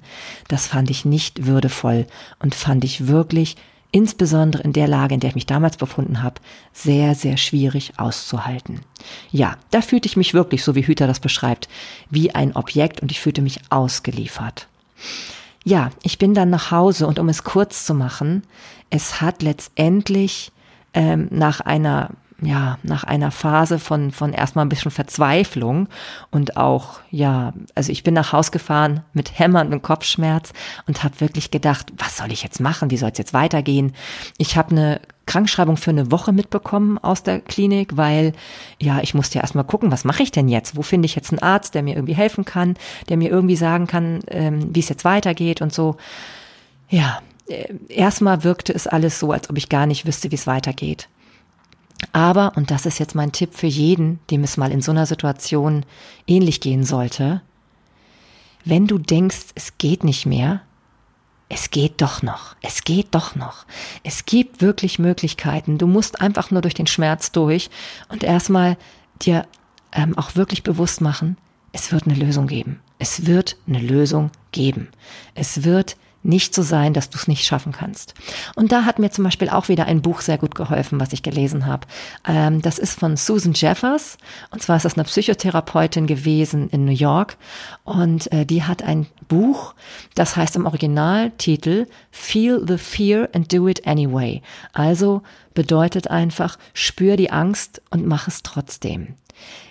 das 0.49 0.66
fand 0.66 0.90
ich 0.90 1.05
nicht 1.05 1.47
würdevoll 1.47 2.07
und 2.40 2.55
fand 2.55 2.85
ich 2.85 3.07
wirklich 3.07 3.57
insbesondere 3.92 4.62
in 4.62 4.72
der 4.72 4.88
Lage, 4.88 5.14
in 5.14 5.20
der 5.20 5.28
ich 5.28 5.35
mich 5.35 5.46
damals 5.46 5.76
befunden 5.76 6.22
habe, 6.22 6.40
sehr, 6.72 7.14
sehr 7.14 7.37
schwierig 7.37 7.92
auszuhalten. 7.98 8.81
Ja, 9.31 9.57
da 9.70 9.83
fühlte 9.83 10.09
ich 10.09 10.16
mich 10.16 10.35
wirklich, 10.35 10.64
so 10.64 10.74
wie 10.74 10.87
Hüter 10.87 11.07
das 11.07 11.20
beschreibt, 11.20 11.68
wie 12.11 12.35
ein 12.35 12.57
Objekt 12.57 13.00
und 13.00 13.12
ich 13.12 13.20
fühlte 13.20 13.42
mich 13.42 13.61
ausgeliefert. 13.70 14.66
Ja, 15.64 15.90
ich 16.02 16.18
bin 16.18 16.35
dann 16.35 16.50
nach 16.50 16.70
Hause 16.70 17.07
und 17.07 17.18
um 17.18 17.28
es 17.28 17.44
kurz 17.44 17.87
zu 17.87 17.94
machen, 17.94 18.42
es 18.90 19.20
hat 19.20 19.42
letztendlich 19.42 20.50
ähm, 20.94 21.28
nach 21.31 21.61
einer 21.61 22.11
ja, 22.42 22.78
nach 22.83 23.05
einer 23.05 23.31
Phase 23.31 23.78
von, 23.78 24.11
von 24.11 24.33
erstmal 24.33 24.64
ein 24.64 24.68
bisschen 24.68 24.90
Verzweiflung 24.90 25.88
und 26.31 26.57
auch, 26.57 26.98
ja, 27.11 27.52
also 27.76 27.92
ich 27.92 28.02
bin 28.02 28.14
nach 28.14 28.33
Haus 28.33 28.50
gefahren 28.50 29.02
mit 29.12 29.38
hämmerndem 29.38 29.81
Kopfschmerz 29.81 30.52
und 30.87 31.05
habe 31.05 31.20
wirklich 31.20 31.52
gedacht, 31.52 31.92
was 31.96 32.16
soll 32.16 32.33
ich 32.33 32.42
jetzt 32.42 32.61
machen? 32.61 32.90
Wie 32.90 32.96
soll 32.96 33.11
es 33.11 33.18
jetzt 33.18 33.33
weitergehen? 33.33 33.92
Ich 34.38 34.57
habe 34.57 34.72
eine 34.72 35.00
Krankschreibung 35.26 35.76
für 35.76 35.90
eine 35.90 36.11
Woche 36.11 36.33
mitbekommen 36.33 36.98
aus 36.98 37.22
der 37.22 37.38
Klinik, 37.40 37.96
weil 37.96 38.33
ja, 38.81 39.00
ich 39.02 39.14
musste 39.14 39.37
ja 39.37 39.42
erstmal 39.42 39.64
gucken, 39.64 39.92
was 39.92 40.05
mache 40.05 40.24
ich 40.24 40.33
denn 40.33 40.48
jetzt? 40.48 40.76
Wo 40.76 40.83
finde 40.83 41.07
ich 41.07 41.14
jetzt 41.14 41.31
einen 41.31 41.42
Arzt, 41.42 41.76
der 41.76 41.85
mir 41.85 41.94
irgendwie 41.94 42.16
helfen 42.16 42.44
kann, 42.44 42.74
der 43.09 43.16
mir 43.16 43.31
irgendwie 43.31 43.57
sagen 43.57 43.87
kann, 43.87 44.20
ähm, 44.26 44.74
wie 44.74 44.81
es 44.81 44.88
jetzt 44.88 45.05
weitergeht 45.05 45.62
und 45.62 45.72
so. 45.72 45.96
Ja, 46.88 47.20
äh, 47.46 47.72
erstmal 47.88 48.42
wirkte 48.42 48.72
es 48.72 48.88
alles 48.88 49.20
so, 49.20 49.31
als 49.31 49.48
ob 49.48 49.57
ich 49.57 49.68
gar 49.68 49.87
nicht 49.87 50.07
wüsste, 50.07 50.31
wie 50.33 50.37
es 50.37 50.48
weitergeht. 50.48 51.09
Aber, 52.12 52.53
und 52.57 52.70
das 52.70 52.87
ist 52.87 52.98
jetzt 52.98 53.14
mein 53.14 53.33
Tipp 53.33 53.55
für 53.55 53.66
jeden, 53.66 54.20
dem 54.31 54.44
es 54.44 54.57
mal 54.57 54.70
in 54.70 54.83
so 54.83 54.92
einer 54.92 55.07
Situation 55.07 55.85
ähnlich 56.27 56.61
gehen 56.61 56.85
sollte, 56.85 57.40
wenn 58.64 58.87
du 58.87 58.98
denkst, 58.98 59.46
es 59.55 59.79
geht 59.79 60.05
nicht 60.05 60.27
mehr, 60.27 60.61
es 61.48 61.70
geht 61.70 62.01
doch 62.01 62.22
noch, 62.22 62.55
es 62.62 62.85
geht 62.85 63.09
doch 63.14 63.35
noch. 63.35 63.66
Es 64.05 64.25
gibt 64.25 64.62
wirklich 64.62 64.98
Möglichkeiten. 64.98 65.79
Du 65.79 65.87
musst 65.87 66.20
einfach 66.20 66.51
nur 66.51 66.62
durch 66.62 66.75
den 66.75 66.87
Schmerz 66.87 67.33
durch 67.33 67.70
und 68.09 68.25
erstmal 68.25 68.79
dir 69.20 69.46
ähm, 69.92 70.16
auch 70.16 70.37
wirklich 70.37 70.62
bewusst 70.62 71.01
machen, 71.01 71.37
es 71.72 71.92
wird 71.92 72.07
eine 72.07 72.14
Lösung 72.14 72.46
geben. 72.46 72.81
Es 72.98 73.27
wird 73.27 73.57
eine 73.66 73.81
Lösung 73.81 74.31
geben. 74.53 74.88
Es 75.35 75.64
wird 75.64 75.96
nicht 76.22 76.54
so 76.54 76.62
sein, 76.62 76.94
dass 76.94 77.11
du 77.11 77.18
es 77.18 77.28
nicht 77.28 77.44
schaffen 77.44 77.72
kannst. 77.72 78.14
Und 78.54 78.72
da 78.72 78.85
hat 78.85 78.98
mir 78.98 79.11
zum 79.11 79.24
Beispiel 79.24 79.48
auch 79.48 79.68
wieder 79.68 79.87
ein 79.87 80.02
Buch 80.02 80.20
sehr 80.20 80.38
gut 80.38 80.54
geholfen, 80.54 81.00
was 81.00 81.12
ich 81.12 81.22
gelesen 81.22 81.66
habe. 81.66 81.87
Ähm, 82.26 82.62
das 82.62 82.78
ist 82.78 82.98
von 82.98 83.16
Susan 83.16 83.52
Jeffers. 83.54 84.18
Und 84.50 84.62
zwar 84.62 84.76
ist 84.76 84.85
das 84.85 84.94
eine 84.94 85.04
Psychotherapeutin 85.04 86.06
gewesen 86.06 86.68
in 86.70 86.85
New 86.85 86.92
York. 86.92 87.37
Und 87.85 88.30
äh, 88.32 88.46
die 88.46 88.62
hat 88.62 88.82
ein 88.82 89.06
Buch, 89.28 89.74
das 90.14 90.37
heißt 90.37 90.56
im 90.56 90.66
Originaltitel 90.66 91.87
Feel 92.11 92.64
the 92.66 92.78
Fear 92.78 93.28
and 93.32 93.52
Do 93.52 93.68
It 93.68 93.87
Anyway. 93.87 94.42
Also 94.72 95.22
bedeutet 95.54 96.08
einfach, 96.08 96.58
spür 96.74 97.16
die 97.16 97.30
Angst 97.30 97.82
und 97.90 98.06
mach 98.06 98.28
es 98.28 98.42
trotzdem. 98.42 99.14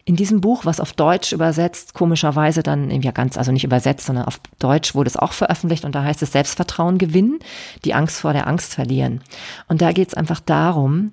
In 0.06 0.16
diesem 0.16 0.42
Buch, 0.42 0.66
was 0.66 0.80
auf 0.80 0.94
Deutsch 0.94 1.32
übersetzt, 1.32 1.94
komischerweise 1.94 2.64
dann 2.64 2.90
ja 3.02 3.12
ganz, 3.12 3.38
also 3.38 3.52
nicht 3.52 3.64
übersetzt, 3.64 4.06
sondern 4.06 4.26
auf 4.26 4.40
Deutsch 4.60 4.96
wurde 4.96 5.10
es 5.10 5.18
auch 5.18 5.34
veröffentlicht 5.34 5.86
und 5.86 5.94
da 5.94 6.04
heißt 6.04 6.22
es 6.22 6.32
Selbstvertrauen 6.32 6.98
gewinnen, 6.98 7.40
die 7.86 7.94
Angst 7.94 8.20
vor 8.20 8.34
der 8.34 8.48
Angst 8.48 8.74
verlieren. 8.74 9.22
Und 9.68 9.82
da 9.82 9.92
geht 9.92 10.10
es 10.10 10.14
einfach 10.14 10.40
darum, 10.40 11.12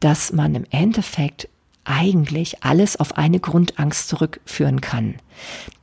dass 0.00 0.32
man 0.32 0.54
im 0.54 0.66
Endeffekt 0.70 1.48
eigentlich 1.84 2.62
alles 2.62 2.98
auf 2.98 3.16
eine 3.16 3.40
Grundangst 3.40 4.08
zurückführen 4.08 4.80
kann. 4.80 5.16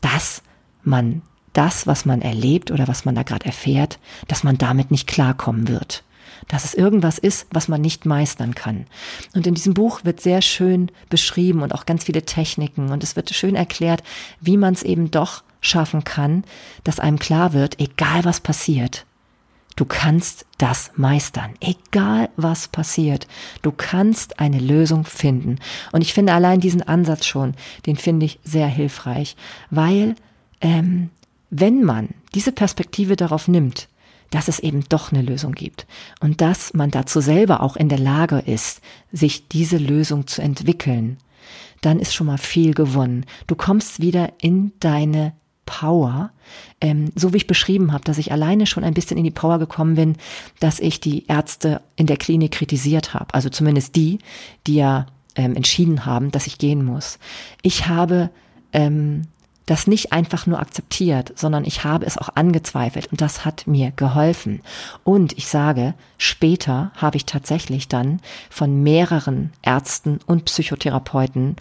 Dass 0.01 0.43
man 0.83 1.21
das, 1.53 1.88
was 1.88 2.05
man 2.05 2.21
erlebt 2.21 2.71
oder 2.71 2.88
was 2.88 3.05
man 3.05 3.15
da 3.15 3.23
gerade 3.23 3.45
erfährt, 3.45 3.99
dass 4.27 4.43
man 4.43 4.57
damit 4.57 4.91
nicht 4.91 5.07
klarkommen 5.07 5.67
wird 5.67 6.03
dass 6.47 6.65
es 6.65 6.73
irgendwas 6.73 7.17
ist, 7.17 7.47
was 7.51 7.67
man 7.67 7.82
nicht 7.82 8.06
meistern 8.06 8.56
kann. 8.56 8.86
Und 9.34 9.47
in 9.47 9.56
diesem 9.56 9.73
Buch 9.73 10.01
wird 10.03 10.21
sehr 10.21 10.41
schön 10.41 10.91
beschrieben 11.10 11.62
und 11.62 11.73
auch 11.73 11.86
ganz 11.86 12.03
viele 12.03 12.23
Techniken 12.23 12.91
und 12.91 13.03
es 13.03 13.15
wird 13.15 13.34
schön 13.34 13.56
erklärt, 13.56 14.03
wie 14.41 14.58
man 14.58 14.73
es 14.73 14.84
eben 14.84 15.12
doch 15.12 15.43
schaffen 15.62 16.03
kann, 16.03 16.43
dass 16.84 16.99
einem 16.99 17.19
klar 17.19 17.53
wird, 17.53 17.79
egal 17.79 18.25
was 18.25 18.39
passiert, 18.39 19.06
Du 19.75 19.86
kannst 19.86 20.45
das 20.60 20.91
meistern, 20.95 21.53
egal 21.60 22.29
was 22.36 22.67
passiert. 22.67 23.27
Du 23.63 23.71
kannst 23.71 24.39
eine 24.39 24.60
Lösung 24.60 25.03
finden. 25.03 25.58
Und 25.91 26.01
ich 26.01 26.13
finde 26.13 26.34
allein 26.34 26.60
diesen 26.60 26.84
Ansatz 26.84 27.25
schon, 27.25 27.56
den 27.88 27.95
finde 27.95 28.27
ich 28.27 28.39
sehr 28.43 28.67
hilfreich, 28.67 29.36
weil 29.71 30.15
ähm, 30.62 31.10
wenn 31.49 31.84
man 31.84 32.10
diese 32.36 32.51
Perspektive 32.51 33.15
darauf 33.15 33.47
nimmt, 33.47 33.88
dass 34.33 34.47
es 34.47 34.59
eben 34.59 34.83
doch 34.89 35.11
eine 35.11 35.21
Lösung 35.21 35.51
gibt 35.51 35.85
und 36.19 36.41
dass 36.41 36.73
man 36.73 36.89
dazu 36.89 37.21
selber 37.21 37.61
auch 37.61 37.75
in 37.75 37.87
der 37.87 37.99
Lage 37.99 38.39
ist, 38.39 38.81
sich 39.11 39.47
diese 39.47 39.77
Lösung 39.77 40.25
zu 40.25 40.41
entwickeln, 40.41 41.17
dann 41.81 41.99
ist 41.99 42.15
schon 42.15 42.27
mal 42.27 42.39
viel 42.39 42.73
gewonnen. 42.73 43.25
Du 43.45 43.55
kommst 43.55 44.01
wieder 44.01 44.33
in 44.41 44.71
deine 44.79 45.33
Power, 45.65 46.31
ähm, 46.81 47.11
so 47.15 47.31
wie 47.31 47.37
ich 47.37 47.47
beschrieben 47.47 47.93
habe, 47.93 48.03
dass 48.03 48.17
ich 48.17 48.31
alleine 48.31 48.65
schon 48.65 48.83
ein 48.83 48.95
bisschen 48.95 49.17
in 49.17 49.23
die 49.23 49.31
Power 49.31 49.59
gekommen 49.59 49.95
bin, 49.95 50.15
dass 50.59 50.79
ich 50.79 50.99
die 50.99 51.27
Ärzte 51.27 51.81
in 51.95 52.07
der 52.07 52.17
Klinik 52.17 52.53
kritisiert 52.53 53.13
habe, 53.13 53.33
also 53.35 53.49
zumindest 53.49 53.95
die, 53.95 54.17
die 54.65 54.75
ja 54.75 55.05
ähm, 55.35 55.55
entschieden 55.55 56.07
haben, 56.07 56.31
dass 56.31 56.47
ich 56.47 56.57
gehen 56.57 56.83
muss. 56.83 57.19
Ich 57.61 57.87
habe 57.87 58.31
ähm, 58.71 59.27
das 59.65 59.88
nicht 59.88 60.12
einfach 60.12 60.45
nur 60.45 60.60
akzeptiert, 60.60 61.34
sondern 61.36 61.65
ich 61.65 61.84
habe 61.84 62.06
es 62.06 62.17
auch 62.17 62.30
angezweifelt 62.36 63.08
und 63.12 63.21
das 63.21 63.45
hat 63.45 63.65
mir 63.67 63.91
geholfen. 63.91 64.62
Und 65.04 65.38
ich 65.38 65.47
sage, 65.47 65.93
später 66.17 66.91
habe 66.95 67.17
ich 67.17 67.26
tatsächlich 67.26 67.88
dann 67.88 68.19
von 68.49 68.84
mehreren 68.84 69.52
Ärzten 69.62 70.19
und 70.26 70.45
Psychotherapeuten 70.45 71.56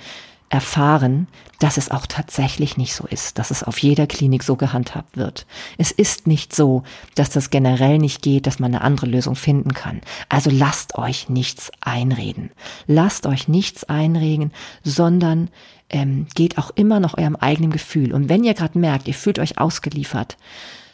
erfahren, 0.52 1.28
dass 1.60 1.78
es 1.78 1.90
auch 1.90 2.06
tatsächlich 2.06 2.76
nicht 2.76 2.94
so 2.94 3.06
ist, 3.06 3.38
dass 3.38 3.50
es 3.50 3.62
auf 3.62 3.78
jeder 3.78 4.06
Klinik 4.06 4.42
so 4.42 4.54
gehandhabt 4.54 5.16
wird. 5.16 5.46
Es 5.78 5.90
ist 5.90 6.26
nicht 6.26 6.54
so, 6.54 6.82
dass 7.14 7.30
das 7.30 7.48
generell 7.48 7.96
nicht 7.96 8.20
geht, 8.20 8.46
dass 8.46 8.58
man 8.58 8.74
eine 8.74 8.84
andere 8.84 9.06
Lösung 9.06 9.34
finden 9.34 9.72
kann. 9.72 10.02
Also 10.28 10.50
lasst 10.50 10.96
euch 10.96 11.30
nichts 11.30 11.72
einreden. 11.80 12.50
Lasst 12.86 13.26
euch 13.26 13.48
nichts 13.48 13.84
einreden, 13.84 14.52
sondern 14.84 15.48
ähm, 15.88 16.26
geht 16.34 16.58
auch 16.58 16.70
immer 16.74 17.00
nach 17.00 17.16
eurem 17.16 17.36
eigenen 17.36 17.70
Gefühl. 17.70 18.12
Und 18.12 18.28
wenn 18.28 18.44
ihr 18.44 18.52
gerade 18.52 18.78
merkt, 18.78 19.08
ihr 19.08 19.14
fühlt 19.14 19.38
euch 19.38 19.58
ausgeliefert, 19.58 20.36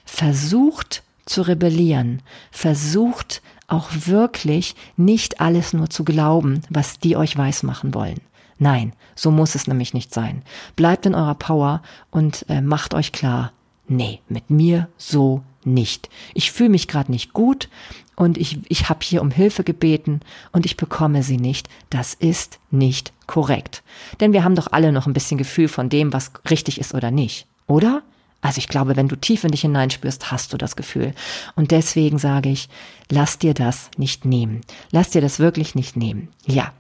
versucht 0.05 1.03
zu 1.27 1.43
rebellieren, 1.43 2.23
versucht 2.53 3.43
auch 3.67 3.91
wirklich 4.07 4.77
nicht 4.97 5.41
alles 5.41 5.73
nur 5.73 5.91
zu 5.91 6.05
glauben, 6.05 6.63
was 6.71 7.01
die 7.01 7.17
euch 7.17 7.37
weismachen 7.37 7.93
wollen. 7.93 8.21
Nein, 8.59 8.93
so 9.15 9.31
muss 9.31 9.55
es 9.55 9.67
nämlich 9.67 9.95
nicht 9.95 10.13
sein. 10.13 10.43
Bleibt 10.77 11.07
in 11.07 11.15
eurer 11.15 11.35
Power 11.37 11.83
und 12.11 12.45
äh, 12.49 12.61
macht 12.61 12.95
euch 12.95 13.13
klar, 13.13 13.53
nee, 13.87 14.21
mit 14.29 14.51
mir 14.51 14.89
so 14.97 15.43
nicht. 15.65 16.09
Ich 16.35 16.53
fühle 16.53 16.71
mich 16.71 16.89
gerade 16.89 17.11
nicht 17.11 17.33
gut 17.33 17.69
und 18.17 18.37
ich, 18.37 18.59
ich 18.69 18.89
habe 18.89 19.01
hier 19.03 19.23
um 19.23 19.31
Hilfe 19.31 19.63
gebeten 19.65 20.21
und 20.53 20.67
ich 20.67 20.77
bekomme 20.77 21.23
sie 21.23 21.37
nicht. 21.37 21.69
Das 21.91 22.15
ist 22.15 22.59
nicht 22.71 23.13
korrekt. 23.27 23.83
Denn 24.21 24.33
wir 24.33 24.45
haben 24.45 24.57
doch 24.57 24.73
alle 24.73 24.93
noch 24.93 25.07
ein 25.07 25.13
bisschen 25.13 25.39
Gefühl 25.39 25.69
von 25.69 25.89
dem, 25.89 26.13
was 26.13 26.33
richtig 26.51 26.81
ist 26.81 26.95
oder 26.95 27.11
nicht, 27.11 27.47
oder? 27.67 28.03
Also 28.41 28.59
ich 28.59 28.69
glaube, 28.69 28.95
wenn 28.95 29.09
du 29.09 29.17
tief 29.17 29.43
in 29.43 29.51
dich 29.51 29.63
hineinspürst, 29.63 30.31
hast 30.31 30.53
du 30.53 30.59
das 30.59 30.77
Gefühl. 30.77 31.13
Und 31.57 31.73
deswegen 31.73 32.19
sage 32.19 32.49
ich, 32.49 32.69
lass 33.11 33.39
dir 33.39 33.53
das 33.53 33.91
nicht 33.97 34.25
nehmen. 34.25 34.61
Lass 34.93 35.11
dir 35.11 35.21
das 35.21 35.41
wirklich 35.41 35.75
nicht 35.75 35.97
nehmen. 35.97 36.29
Ja. 36.47 36.73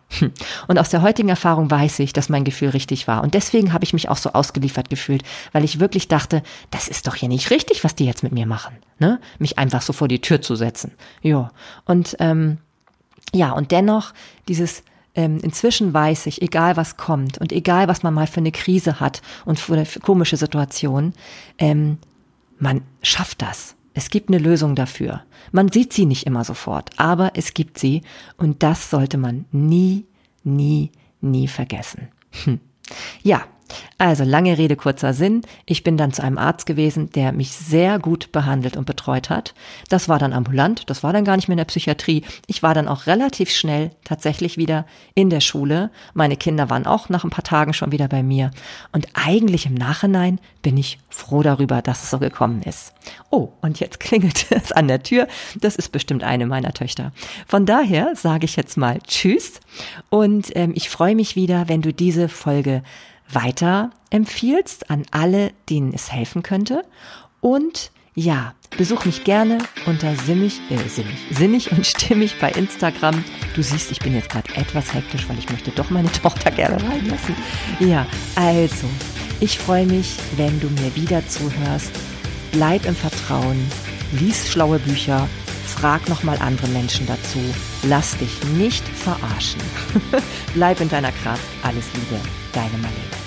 Und 0.68 0.78
aus 0.78 0.88
der 0.88 1.02
heutigen 1.02 1.28
Erfahrung 1.28 1.68
weiß 1.70 1.98
ich, 1.98 2.12
dass 2.12 2.28
mein 2.28 2.44
Gefühl 2.44 2.70
richtig 2.70 3.08
war. 3.08 3.22
Und 3.24 3.34
deswegen 3.34 3.72
habe 3.72 3.84
ich 3.84 3.92
mich 3.92 4.08
auch 4.08 4.16
so 4.16 4.32
ausgeliefert 4.32 4.88
gefühlt, 4.88 5.24
weil 5.52 5.64
ich 5.64 5.80
wirklich 5.80 6.06
dachte, 6.06 6.44
das 6.70 6.86
ist 6.86 7.08
doch 7.08 7.16
hier 7.16 7.28
nicht 7.28 7.50
richtig, 7.50 7.82
was 7.82 7.96
die 7.96 8.06
jetzt 8.06 8.22
mit 8.22 8.32
mir 8.32 8.46
machen. 8.46 8.76
Ne? 9.00 9.20
Mich 9.40 9.58
einfach 9.58 9.82
so 9.82 9.92
vor 9.92 10.06
die 10.06 10.20
Tür 10.20 10.40
zu 10.40 10.54
setzen. 10.54 10.92
Ja. 11.22 11.50
Und 11.84 12.16
ähm, 12.20 12.58
ja, 13.34 13.50
und 13.52 13.72
dennoch 13.72 14.14
dieses 14.46 14.84
ähm, 15.14 15.38
inzwischen 15.42 15.92
weiß 15.92 16.26
ich, 16.26 16.42
egal 16.42 16.76
was 16.76 16.96
kommt 16.96 17.38
und 17.38 17.52
egal 17.52 17.88
was 17.88 18.02
man 18.02 18.14
mal 18.14 18.26
für 18.26 18.40
eine 18.40 18.52
Krise 18.52 19.00
hat 19.00 19.22
und 19.44 19.58
für 19.58 19.74
eine 19.74 19.86
komische 20.02 20.36
Situation, 20.36 21.12
ähm, 21.58 21.98
man 22.58 22.82
schafft 23.02 23.42
das. 23.42 23.74
Es 23.94 24.10
gibt 24.10 24.28
eine 24.28 24.38
Lösung 24.38 24.74
dafür. 24.76 25.22
Man 25.50 25.70
sieht 25.72 25.92
sie 25.92 26.06
nicht 26.06 26.24
immer 26.26 26.44
sofort, 26.44 26.90
aber 26.98 27.32
es 27.34 27.54
gibt 27.54 27.78
sie 27.78 28.02
und 28.36 28.62
das 28.62 28.90
sollte 28.90 29.18
man 29.18 29.46
nie, 29.50 30.06
nie, 30.44 30.92
nie 31.20 31.48
vergessen. 31.48 32.08
Hm. 32.44 32.60
Ja, 33.22 33.44
also 33.98 34.24
lange 34.24 34.56
Rede, 34.58 34.76
kurzer 34.76 35.12
Sinn. 35.12 35.42
Ich 35.66 35.84
bin 35.84 35.96
dann 35.96 36.12
zu 36.12 36.22
einem 36.22 36.38
Arzt 36.38 36.66
gewesen, 36.66 37.10
der 37.10 37.32
mich 37.32 37.52
sehr 37.52 37.98
gut 37.98 38.32
behandelt 38.32 38.76
und 38.76 38.86
betreut 38.86 39.30
hat. 39.30 39.54
Das 39.88 40.08
war 40.08 40.18
dann 40.18 40.32
ambulant, 40.32 40.88
das 40.88 41.02
war 41.02 41.12
dann 41.12 41.24
gar 41.24 41.36
nicht 41.36 41.48
mehr 41.48 41.54
in 41.54 41.58
der 41.58 41.64
Psychiatrie. 41.64 42.24
Ich 42.46 42.62
war 42.62 42.74
dann 42.74 42.88
auch 42.88 43.06
relativ 43.06 43.50
schnell 43.50 43.90
tatsächlich 44.04 44.56
wieder 44.56 44.86
in 45.14 45.30
der 45.30 45.40
Schule. 45.40 45.90
Meine 46.14 46.36
Kinder 46.36 46.70
waren 46.70 46.86
auch 46.86 47.08
nach 47.08 47.24
ein 47.24 47.30
paar 47.30 47.44
Tagen 47.44 47.74
schon 47.74 47.92
wieder 47.92 48.08
bei 48.08 48.22
mir. 48.22 48.50
Und 48.92 49.06
eigentlich 49.14 49.66
im 49.66 49.74
Nachhinein 49.74 50.40
bin 50.62 50.76
ich 50.76 50.98
froh 51.08 51.42
darüber, 51.42 51.82
dass 51.82 52.02
es 52.02 52.10
so 52.10 52.18
gekommen 52.18 52.62
ist. 52.62 52.94
Oh, 53.30 53.50
und 53.60 53.80
jetzt 53.80 54.00
klingelt 54.00 54.46
es 54.50 54.72
an 54.72 54.88
der 54.88 55.02
Tür. 55.02 55.28
Das 55.60 55.76
ist 55.76 55.90
bestimmt 55.90 56.24
eine 56.24 56.46
meiner 56.46 56.72
Töchter. 56.72 57.12
Von 57.46 57.66
daher 57.66 58.12
sage 58.14 58.44
ich 58.44 58.56
jetzt 58.56 58.76
mal 58.76 58.98
Tschüss 59.06 59.60
und 60.10 60.54
ähm, 60.56 60.72
ich 60.74 60.90
freue 60.90 61.14
mich 61.14 61.36
wieder, 61.36 61.68
wenn 61.68 61.82
du 61.82 61.92
diese 61.92 62.28
Folge 62.28 62.82
weiter 63.32 63.90
empfiehlst 64.10 64.90
an 64.90 65.04
alle, 65.10 65.52
denen 65.68 65.92
es 65.92 66.12
helfen 66.12 66.42
könnte. 66.42 66.84
Und 67.40 67.90
ja, 68.14 68.54
besuch 68.76 69.04
mich 69.04 69.22
gerne 69.22 69.58
unter 69.86 70.16
sinnig, 70.16 70.60
äh, 70.70 70.88
sinnig, 70.88 71.16
sinnig 71.30 71.72
und 71.72 71.86
stimmig 71.86 72.40
bei 72.40 72.50
Instagram. 72.50 73.22
Du 73.54 73.62
siehst, 73.62 73.92
ich 73.92 74.00
bin 74.00 74.14
jetzt 74.14 74.30
gerade 74.30 74.52
etwas 74.56 74.92
hektisch, 74.92 75.28
weil 75.28 75.38
ich 75.38 75.48
möchte 75.50 75.70
doch 75.70 75.90
meine 75.90 76.10
Tochter 76.22 76.50
gerne 76.50 76.82
reinlassen. 76.82 77.36
Ja, 77.78 78.06
also, 78.34 78.88
ich 79.38 79.58
freue 79.58 79.86
mich, 79.86 80.16
wenn 80.36 80.58
du 80.58 80.68
mir 80.68 80.96
wieder 80.96 81.26
zuhörst. 81.28 81.92
Bleib 82.50 82.86
im 82.86 82.96
Vertrauen, 82.96 83.64
lies 84.18 84.50
schlaue 84.50 84.80
Bücher, 84.80 85.28
frag 85.66 86.08
nochmal 86.08 86.38
andere 86.38 86.66
Menschen 86.68 87.06
dazu. 87.06 87.38
Lass 87.84 88.16
dich 88.18 88.42
nicht 88.56 88.82
verarschen. 88.88 89.60
Bleib 90.54 90.80
in 90.80 90.88
deiner 90.88 91.12
Kraft. 91.12 91.44
Alles 91.62 91.84
Liebe, 91.94 92.20
deine 92.52 92.78
Marlene. 92.78 93.17